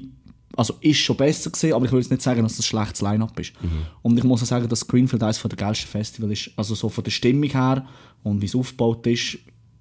[0.57, 3.01] also ist schon besser gesehen, aber ich würde jetzt nicht sagen, dass das ein schlechtes
[3.01, 3.53] Line-Up ist.
[4.01, 6.51] Und ich muss auch sagen, dass Greenfield eines der geilsten Festivals ist.
[6.57, 7.85] Also so von der Stimmung her
[8.23, 9.37] und wie es aufgebaut ist,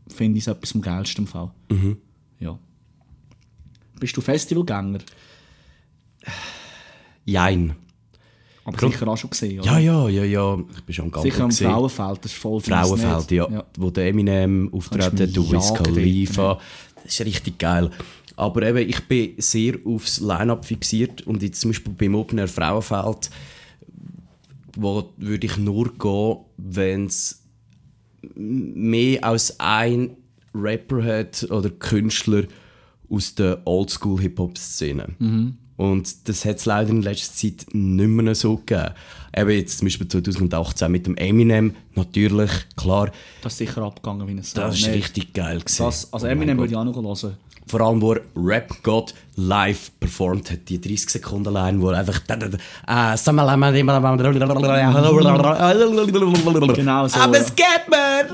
[0.08, 1.50] finde ich es etwas vom geilsten im Fall.
[2.38, 2.58] Ja.
[3.98, 4.98] Bist du Festivalgänger?
[7.24, 7.74] Jein.
[8.64, 9.72] Aber Grund- sicher auch schon gesehen, oder?
[9.72, 10.58] Ja, ja, ja, ja.
[10.76, 11.50] Ich bin schon am Sicher am.
[11.50, 13.32] Frauenfeld, das ist voll Frauenfeld, nicht.
[13.32, 16.58] ja, Wo der Eminem auftreten, du Wiz Khalifa.
[17.02, 17.90] Das ist richtig geil.
[18.40, 22.48] Aber eben, ich bin sehr aufs Line-Up fixiert und jetzt zum Beispiel beim Open Air
[22.48, 23.28] Frauenfeld,
[24.76, 27.42] wo würde ich nur gehen, wenn es
[28.34, 30.16] mehr als ein
[30.54, 32.44] Rapper hat oder Künstler
[33.10, 35.16] aus der Oldschool-Hip-Hop-Szene.
[35.76, 38.94] Und das hat es leider in letzter Zeit nicht mehr so gegeben.
[39.36, 43.10] Eben jetzt zum Beispiel 2018 mit dem Eminem, natürlich, klar,
[43.42, 44.60] Das ist sicher abgegangen wie ein Sau.
[44.62, 45.60] das war Nee, richtig geil.
[45.60, 45.84] Gewesen.
[45.84, 46.64] Das, also Oh Eminem Gott.
[46.70, 47.36] würde ich auch noch hören.
[47.70, 51.98] Vor allem, wo er Rap God live performt hat, die 30 Sekunden Line, wo er
[52.00, 52.20] einfach.
[52.28, 52.50] Äh,
[56.74, 57.40] Genau so, I'm ja.
[57.40, 58.26] a Scatman!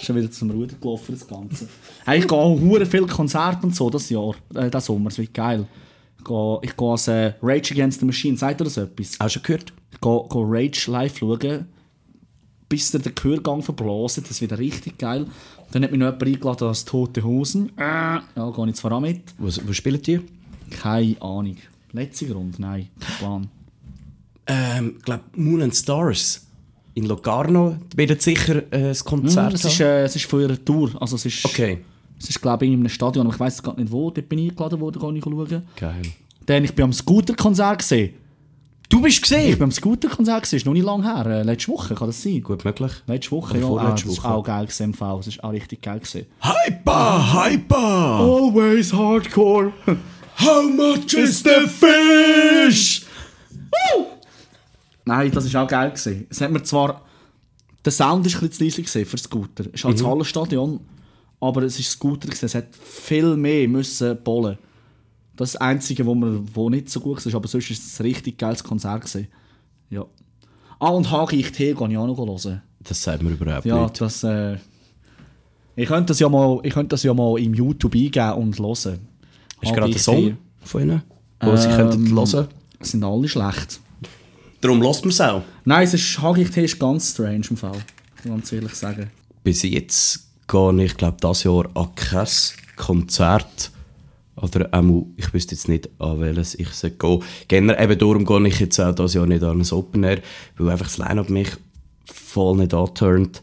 [0.00, 1.68] Schon wieder zum Ruder gelaufen, das Ganze.
[2.04, 2.56] Hey, ich gehe auch
[2.88, 5.66] viele Konzerte und so das Jahr, äh, das Sommer, das wird geil.
[6.18, 9.18] Ich gehe, ich gehe als äh, Rage Against the Machine, sagt ihr das etwas?
[9.18, 9.72] Auch schon gehört?
[9.90, 11.66] Ich gehe, gehe Rage live schauen,
[12.68, 15.26] bis der den Gehörgang verblasen, das wird richtig geil.
[15.72, 17.70] Dann hat mich noch jemand eingeladen als Tote Hosen.
[17.76, 19.22] Äh, ja, gehe ich zwar auch mit.
[19.38, 20.20] Wo, wo spielen die?
[20.70, 21.56] Keine Ahnung.
[21.92, 22.58] Letzter Grund?
[22.58, 23.48] Nein, kein Plan.
[24.46, 26.42] Ähm, ich glaube, Moon and Stars.
[26.94, 30.90] In Locarno wird sicher äh, ein Konzert es, ist, äh, es ist von ihrer Tour.
[31.00, 31.78] Also es ist, Okay,
[32.18, 34.10] es ist glaube ich, in einem Stadion, aber ich weiß gar nicht wo.
[34.10, 35.62] Dort bin ich eingeladen worden, kann ich schauen.
[35.76, 36.02] geil.
[36.46, 38.14] Dann, ich bin am Scooter-Konzert gesehen.
[38.88, 39.52] Du bist Ich gesehen?
[39.54, 41.26] bin am Scooter-Konzert gesehen, ist noch nicht lange her.
[41.26, 42.40] Äh, letzte Woche, kann das sein?
[42.42, 42.92] Gut möglich.
[43.06, 43.66] Letzte Woche, ja.
[43.66, 44.12] ah, das Woche.
[44.12, 45.16] ist auch geil gesehen im Fall.
[45.16, 46.26] Das ist auch richtig geil gesehen.
[46.40, 47.76] Hyper, hyper!
[48.20, 49.72] Always hardcore.
[50.38, 53.04] How much is the fish?
[55.04, 56.26] Nein, das ist auch geil gesehen.
[56.30, 57.02] Es hat mir zwar...
[57.84, 59.64] Der Sound ist ein bisschen zu leise gewesen für Scooter.
[59.66, 60.80] Es ist halt das Hallenstadion,
[61.40, 62.46] aber es ist Scooter gewesen.
[62.46, 64.58] Es hat viel mehr müssen bollen.
[65.36, 68.00] Das ist das Einzige, wo, mir, wo nicht so gut war, aber sonst ist es
[68.00, 69.28] ein richtig geiles Konzert gewesen.
[69.90, 70.04] Ja.
[70.78, 72.62] Ah, und Hagi ich Tee kann ich auch noch hören.
[72.80, 74.00] Das sagt mir überhaupt Ja, nicht.
[74.00, 74.24] das...
[74.24, 74.56] Äh,
[75.78, 78.74] ich könnte das ja mal, ich könnte das ja mal im YouTube eingeben und hören.
[79.60, 81.02] Ist gerade ein ich Song von ihnen,
[81.40, 82.48] wo sie könnten hören?
[82.80, 83.80] Sind alle schlecht.
[84.62, 85.42] Darum lässt man es auch.
[85.64, 87.76] Nein, es ist, Hagig ist ganz strange im Fall.
[88.18, 89.10] Ich ganz ehrlich sagen.
[89.44, 92.26] Bis jetzt gehe ich, glaube dieses Jahr an kein
[92.76, 93.70] Konzert.
[94.36, 96.68] Oder einmal, ich wüsste jetzt nicht, an welches ich
[96.98, 97.22] gehen.
[97.48, 100.20] Generell, eben darum gehe ich jetzt auch dieses Jahr nicht an ein Open Air,
[100.58, 101.48] weil einfach das Line-Up mich
[102.04, 103.42] voll nicht anturnt.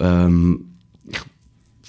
[0.00, 0.64] Ähm,
[1.10, 1.18] ich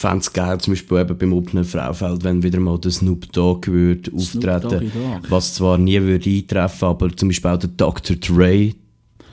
[0.01, 3.31] fände es geil, zum Beispiel eben beim Open Air Fraufeld, wenn wieder mal der Snoop
[3.31, 4.61] Dogg würde auftreten.
[4.69, 5.29] Doggy Dogg.
[5.29, 8.17] Was zwar nie würde eintreffen, aber zum Beispiel auch der Dr.
[8.17, 8.73] Dre,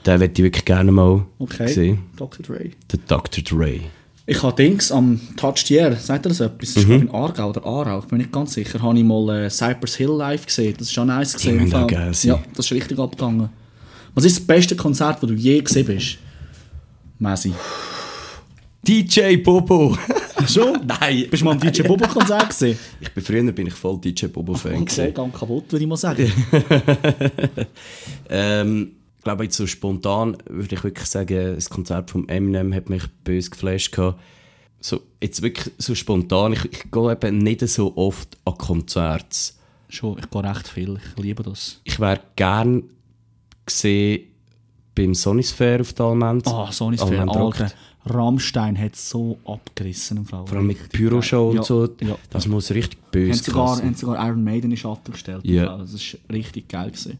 [0.05, 1.67] den würde ich wirklich gerne mal Okay.
[1.67, 1.99] sehen.
[2.15, 2.45] Dr.
[2.45, 2.71] Dre.
[2.91, 3.43] Der Dr.
[3.43, 3.81] Dre.
[4.25, 6.73] Ich habe Dings am Touch the Air, sagt ihr das etwas?
[6.75, 6.93] Das Mhm.
[6.93, 8.81] in Aargau oder Aarau, ich bin nicht ganz sicher.
[8.81, 10.73] Habe ich mal äh, Cypress Hill live gesehen.
[10.77, 11.57] Das ist schon nice gesehen.
[11.57, 11.83] müssen Fall.
[11.83, 12.29] auch geil sein.
[12.31, 13.49] Ja, das ist richtig abgegangen.
[14.15, 16.17] Was ist das beste Konzert, das du je gesehen bist?
[17.19, 17.53] Messi.
[18.87, 19.97] DJ Bobo.
[20.47, 20.79] Schon?
[20.87, 21.25] Nein.
[21.29, 22.77] Bist du mal am DJ Bobo Konzert gesehen?
[23.01, 24.85] Ich bin früher bin ich voll DJ Bobo Fan.
[24.85, 25.13] Gewesen.
[25.13, 26.31] ganz kaputt, würde ich mal sagen.
[28.29, 28.91] Ähm,
[29.23, 33.49] glaube jetzt so spontan würde ich wirklich sagen, das Konzert von Eminem hat mich böse
[33.49, 34.19] geflasht gehabt.
[34.79, 36.53] So jetzt wirklich so spontan.
[36.53, 39.53] Ich, ich gehe eben nicht so oft an Konzerte.
[39.89, 40.97] Schon, ich gehe recht viel.
[40.97, 41.79] Ich liebe das.
[41.83, 42.83] Ich wäre gern
[43.65, 44.23] gesehen
[44.95, 46.47] beim Sonisphere auf der Almend.
[46.47, 47.59] Ah, Sony Sphere, Almend Rock.
[47.61, 47.75] Alter.
[48.05, 50.45] Rammstein hat so abgerissen im Fall.
[50.45, 51.59] Vor allem mit Pyroshow geil.
[51.59, 51.89] und so.
[52.01, 52.17] Ja.
[52.29, 55.45] Das muss richtig böse gewesen haben sogar Iron Maiden in Schatten gestellt.
[55.45, 55.77] Ja.
[55.77, 56.91] Das ist richtig geil.
[56.91, 57.19] Gewesen.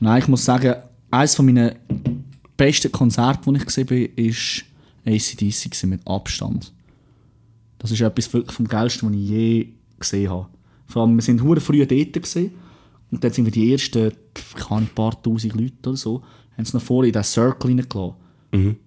[0.00, 0.74] Nein, ich muss sagen,
[1.10, 1.76] eines von meinen
[2.56, 6.72] besten Konzerte, die ich gesehen habe, war ACDC mit Abstand.
[7.78, 9.68] Das ist etwas wirklich vom Geilsten, was ich je
[9.98, 10.48] gesehen habe.
[10.86, 12.50] Vor allem, wir sind hure früh dort gewesen,
[13.10, 16.22] und dann sind wir die ersten, ich ein paar tausend Leute oder so,
[16.56, 18.14] haben sie noch vorne in diesen Circle reingelassen.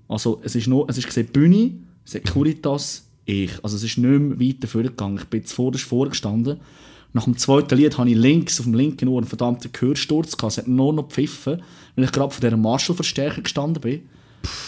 [0.07, 1.71] Also es ist nur, es ist gesehen Bühne,
[2.05, 3.51] Securitas, ich.
[3.63, 5.17] Also es ist nicht mehr weiter vorgegangen.
[5.17, 6.59] Ich bin zuvorderst vorgestanden.
[7.13, 10.37] Nach dem zweiten Lied hatte ich links auf dem linken Ohr einen verdammten Gehörsturz.
[10.37, 10.53] gehabt.
[10.53, 11.61] Es hat nur noch gepfiffen,
[11.95, 14.01] weil ich gerade von dieser Marshall-Verstärker gestanden bin.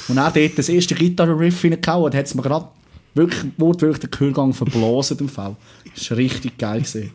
[0.08, 2.68] Und auch dort das erste Gitarre-Riff reingehauen hat, hat es mir gerade
[3.16, 5.56] wirklich, wortwörtlich den Gehörgang verblasen im Fall.
[5.96, 6.82] Das war richtig geil.
[6.82, 7.12] Gewesen.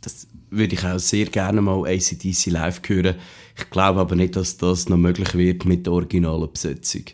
[0.00, 3.14] Das, würde ich auch sehr gerne mal ACDC live hören.
[3.56, 7.04] Ich glaube aber nicht, dass das noch möglich wird mit der originalen Besetzung.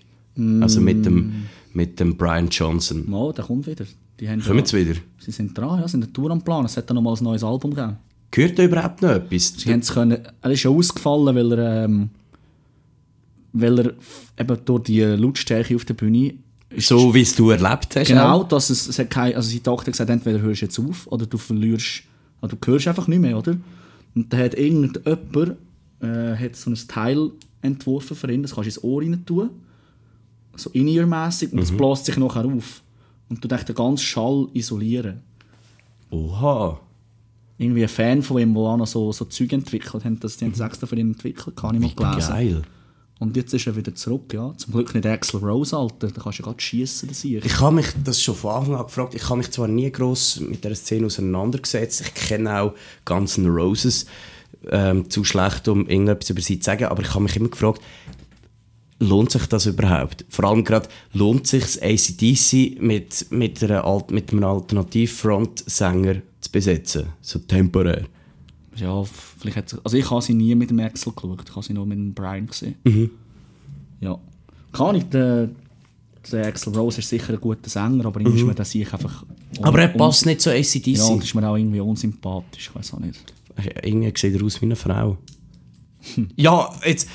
[0.61, 3.09] Also mit dem, mit dem Brian Johnson.
[3.09, 3.87] Mal, der kommt wieder.
[4.21, 4.99] Die haben Kommen sie wieder?
[5.19, 6.65] Sie sind dran, ja, sind eine Tour am Plan.
[6.65, 7.97] Es hat dann noch mal ein neues Album gegeben.
[8.31, 9.55] Gehört da überhaupt noch etwas?
[9.57, 12.11] Sie haben es können, er ist ja ausgefallen, weil er, ähm,
[13.53, 13.93] weil er
[14.39, 16.35] eben durch die Lautstärke auf der Bühne
[16.77, 18.09] So wie es du erlebt hast?
[18.09, 18.49] Genau, auch?
[18.49, 21.27] dass es, es hat kein, also seine Tochter gesagt, entweder hörst du jetzt auf oder
[21.27, 22.03] du verlierst,
[22.41, 23.57] oder du hörst einfach nicht mehr, oder?
[24.15, 25.57] Und dann hat irgendjemand
[26.01, 27.31] äh, hat so ein Teil
[27.63, 29.51] entworfen für ihn, das kannst du ins Ohr rein tun,
[30.57, 32.83] so in-ear-mässig, und das bläst sich nachher auf.
[33.29, 35.21] Und du den ganzen Schall isolieren.
[36.11, 36.81] Oha.
[37.59, 40.45] Irgendwie ein Fan von ihm, der auch noch so, so Zeug entwickelt hat, das, die
[40.45, 42.33] haben das extra für ihn entwickelt, kann ich mal gelesen.
[42.33, 42.63] Geil.
[43.19, 44.53] Und jetzt ist er wieder zurück, ja.
[44.59, 47.43] Zum Glück nicht Axel Rose, Alter, da kannst du ja gerade schiessen, das ich.
[47.43, 49.15] Ich habe mich das schon von Anfang an gefragt.
[49.15, 52.03] Ich habe mich zwar nie gross mit der Szene auseinandergesetzt.
[52.03, 52.75] Ich kenne auch
[53.07, 54.05] Guns N' Roses
[54.71, 56.85] ähm, zu schlecht, um irgendetwas über sie zu sagen.
[56.85, 57.81] Aber ich habe mich immer gefragt,
[58.99, 60.25] lohnt sich das überhaupt?
[60.29, 66.51] Vor allem gerade, lohnt sich das ACDC mit, mit, einer, Alt- mit einem Alternativ-Frontsänger zu
[66.53, 67.07] besetzen?
[67.21, 68.05] So temporär.
[68.77, 69.03] Ja,
[69.39, 71.87] vielleicht hat also ich habe sie nie mit dem Axel geschaut, ich habe sie nur
[71.87, 72.75] mit dem Brian gesehen.
[72.85, 73.11] Mhm.
[74.01, 74.19] Ja.
[74.73, 75.49] Kann ich, der,
[76.31, 79.25] der Axel Rose ist sicher ein guter Sänger, aber irgendwie ist mir das sich einfach...
[79.25, 79.65] Mhm.
[79.65, 80.87] Aber er passt nicht zu ACDC.
[80.89, 83.19] Ja, und ist mir auch irgendwie unsympathisch, ich weiß auch nicht.
[83.83, 85.17] Irgendwie sieht er aus wie eine Frau.
[86.37, 87.09] Ja, jetzt...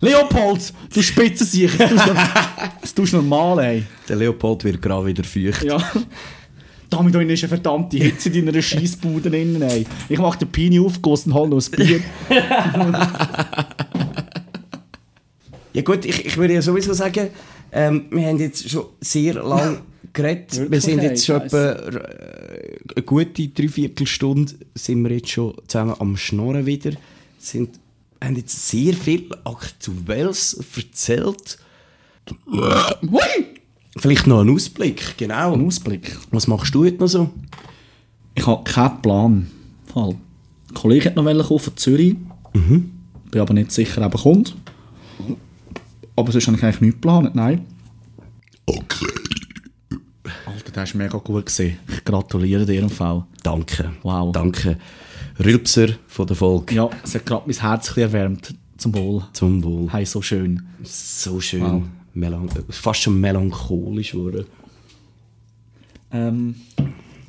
[0.00, 3.82] Leopold, du spitze sich, das tust du- normal, ey.
[4.08, 5.64] Der Leopold wird gerade wieder feucht.
[5.64, 5.78] Ja.
[6.90, 9.84] Damit da ist eine verdammte Hitze in deiner Scheissbude drin, ey.
[10.08, 12.00] Ich mach den Pini aufgossen und hol noch ein Bier.
[15.74, 17.28] Ja gut, ich, ich würde ja sowieso sagen,
[17.72, 19.82] ähm, wir haben jetzt schon sehr lang
[20.12, 20.70] geredet.
[20.70, 26.16] wir sind jetzt schon etwa äh, eine gute Dreiviertelstunde sind wir jetzt schon zusammen am
[26.16, 26.92] Schnorren wieder.
[27.38, 27.78] Sind,
[28.22, 31.58] haben jetzt sehr viel Aktuelles erzählt.
[33.96, 35.54] Vielleicht noch ein Ausblick, genau.
[35.54, 36.16] Ein Ausblick.
[36.30, 37.30] Was machst du heute noch so?
[38.34, 39.50] Ich habe keinen Plan.
[39.94, 40.20] Ein
[40.74, 42.16] Kollege hat noch von Zürich.
[42.52, 42.92] Mhm.
[43.30, 44.56] Bin aber nicht sicher, ob er kommt.
[46.16, 47.66] Aber sonst habe ich eigentlich nichts geplant, nein.
[48.66, 49.06] Okay.
[50.46, 51.78] Alter, der ist mega gut gesehen.
[51.88, 53.24] Ich gratuliere dir im Fall.
[53.42, 53.92] Danke.
[54.02, 54.32] Wow.
[54.32, 54.78] Danke.
[55.44, 56.74] Rülpser von der Folge.
[56.74, 58.54] Ja, es hat gerade mein Herz erwärmt.
[58.76, 59.22] Zum Wohl.
[59.32, 59.90] Zum Wohl.
[59.92, 60.62] Hey, so schön.
[60.82, 61.62] So schön.
[61.62, 61.82] Wow.
[62.14, 64.46] Melan fast schon melancholisch geworden.
[66.10, 66.54] Ähm,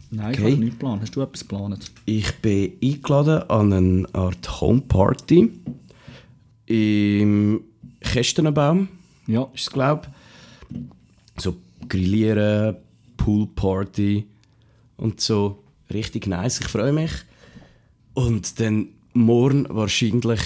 [0.09, 0.51] nein, ich Okay.
[0.51, 1.01] habe nichts geplant.
[1.01, 1.91] Hast du etwas geplant?
[2.05, 5.51] Ich bin eingeladen an eine Art Homeparty
[6.67, 7.61] im
[8.01, 8.87] Kästenenbaum,
[9.27, 9.43] Ja.
[9.53, 10.07] ist es glaube
[11.37, 11.55] So
[11.87, 12.77] Grillieren,
[13.17, 14.25] Poolparty
[14.97, 15.63] und so.
[15.91, 17.11] Richtig nice, ich freue mich.
[18.27, 20.39] Und dann morgen wahrscheinlich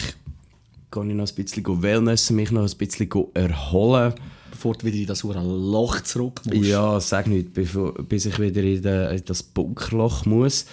[0.92, 4.14] gehe ich noch ein bisschen wellnessen, mich noch ein bisschen erholen.
[4.52, 6.70] Bevor du wieder in das Loch zurück musst.
[6.70, 10.66] Ja, sag nicht, bevor, bis ich wieder in, den, in das Bunkerloch muss.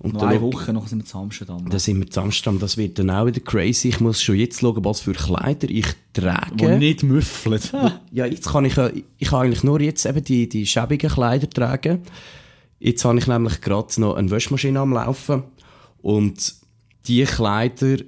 [0.00, 1.68] Und Noch eine noch- Woche, nachher sind wir zu Amsterdam.
[1.68, 3.88] Dann sind wir zu Amsterdam, das wird dann auch wieder crazy.
[3.88, 6.78] Ich muss schon jetzt schauen, was für Kleider ich trage.
[6.78, 7.72] nicht müffelt.
[8.12, 8.76] Ja, jetzt kann ich,
[9.18, 12.00] ich kann eigentlich nur jetzt eben die, die schäbigen Kleider tragen.
[12.80, 15.42] Jetzt habe ich nämlich gerade noch eine Waschmaschine am Laufen.
[16.02, 16.54] Und
[17.06, 17.98] die Kleider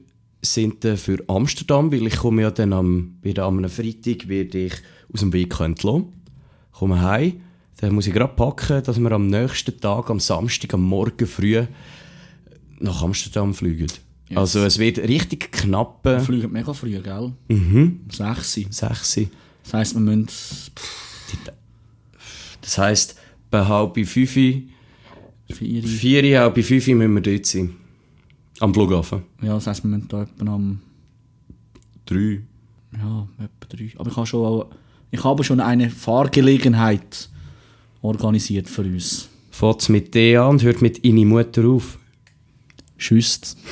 [0.43, 4.59] sind dann für Amsterdam, weil ich komme ja dann am, wieder am einem Freitag werde
[4.59, 4.75] ich
[5.13, 6.13] aus dem Weg entlassen.
[6.73, 7.41] Komme heim,
[7.79, 11.65] dann muss ich gerade packen, dass wir am nächsten Tag, am Samstag, am Morgen früh
[12.79, 13.89] nach Amsterdam fliegen.
[14.35, 16.05] Also es wird richtig knapp.
[16.05, 17.33] Wir fliegen mega früh, gell?
[17.49, 18.01] Mhm.
[18.05, 18.65] Um 6 Uhr.
[18.71, 19.29] Sechsi.
[19.65, 20.29] Das heisst, wir müssen...
[22.61, 23.17] Das heisst,
[23.51, 24.37] bei halb fünf,
[25.53, 27.75] Vier, vier, halb fünf müssen wir dort sein.
[28.61, 29.23] Am Flughafen.
[29.43, 30.81] ja, das heisst, wir müssen da etwa am...
[32.07, 32.41] Drei.
[32.97, 33.91] Ja, etwa drei.
[33.97, 34.45] Aber ich habe schon...
[34.47, 34.71] auch-
[35.11, 37.29] Ich habe schon eine Fahrgelegenheit
[38.03, 39.29] organisiert für uns.
[39.51, 41.99] Fährt's mit dir an und hört mit «Ine Mutter» auf.
[42.97, 43.57] Schüsst.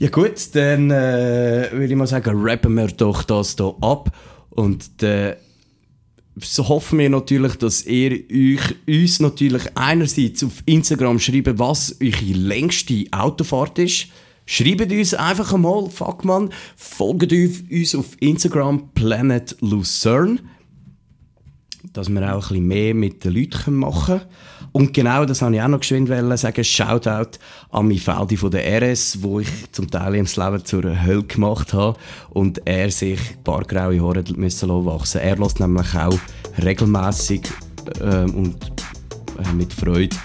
[0.00, 4.14] Ja gut, dann äh, würde ich mal sagen, rappen wir doch das hier ab.
[4.50, 5.36] Und dann
[6.36, 12.32] so hoffen wir natürlich, dass ihr euch, uns natürlich einerseits auf Instagram schreibt, was eure
[12.32, 14.08] längste Autofahrt ist.
[14.46, 20.40] Schreibt uns einfach einmal, fuck man, folgt uns auf Instagram Planet Lucerne,
[21.92, 24.30] dass wir auch ein bisschen mehr mit den Leuten machen können.
[24.76, 26.64] Und genau das wollte ich auch noch geschwind wollen sagen.
[26.64, 27.38] Shoutout
[27.70, 31.72] an mein Feldi von der RS, wo ich zum Teil im Leben zur Hölle gemacht
[31.72, 31.96] habe
[32.30, 35.20] und er sich ein paar graue Haare müssen wachsen.
[35.20, 36.18] Er lässt nämlich auch
[36.60, 37.42] regelmäßig
[38.00, 38.72] ähm, und
[39.38, 40.16] äh, mit Freude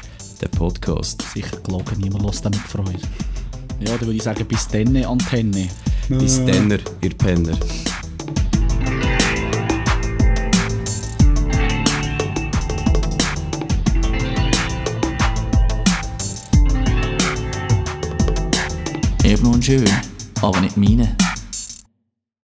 [0.42, 1.24] der Podcast.
[1.32, 3.08] Sicher gelogen, niemand lässt den mit Freude.
[3.82, 5.68] Ja, dann würde ich sagen, bis dann, Antenne.
[6.10, 6.72] Bis dann,
[7.02, 7.56] ihr Penner.
[19.30, 19.88] Eben schön,
[20.42, 21.16] aber nicht meine.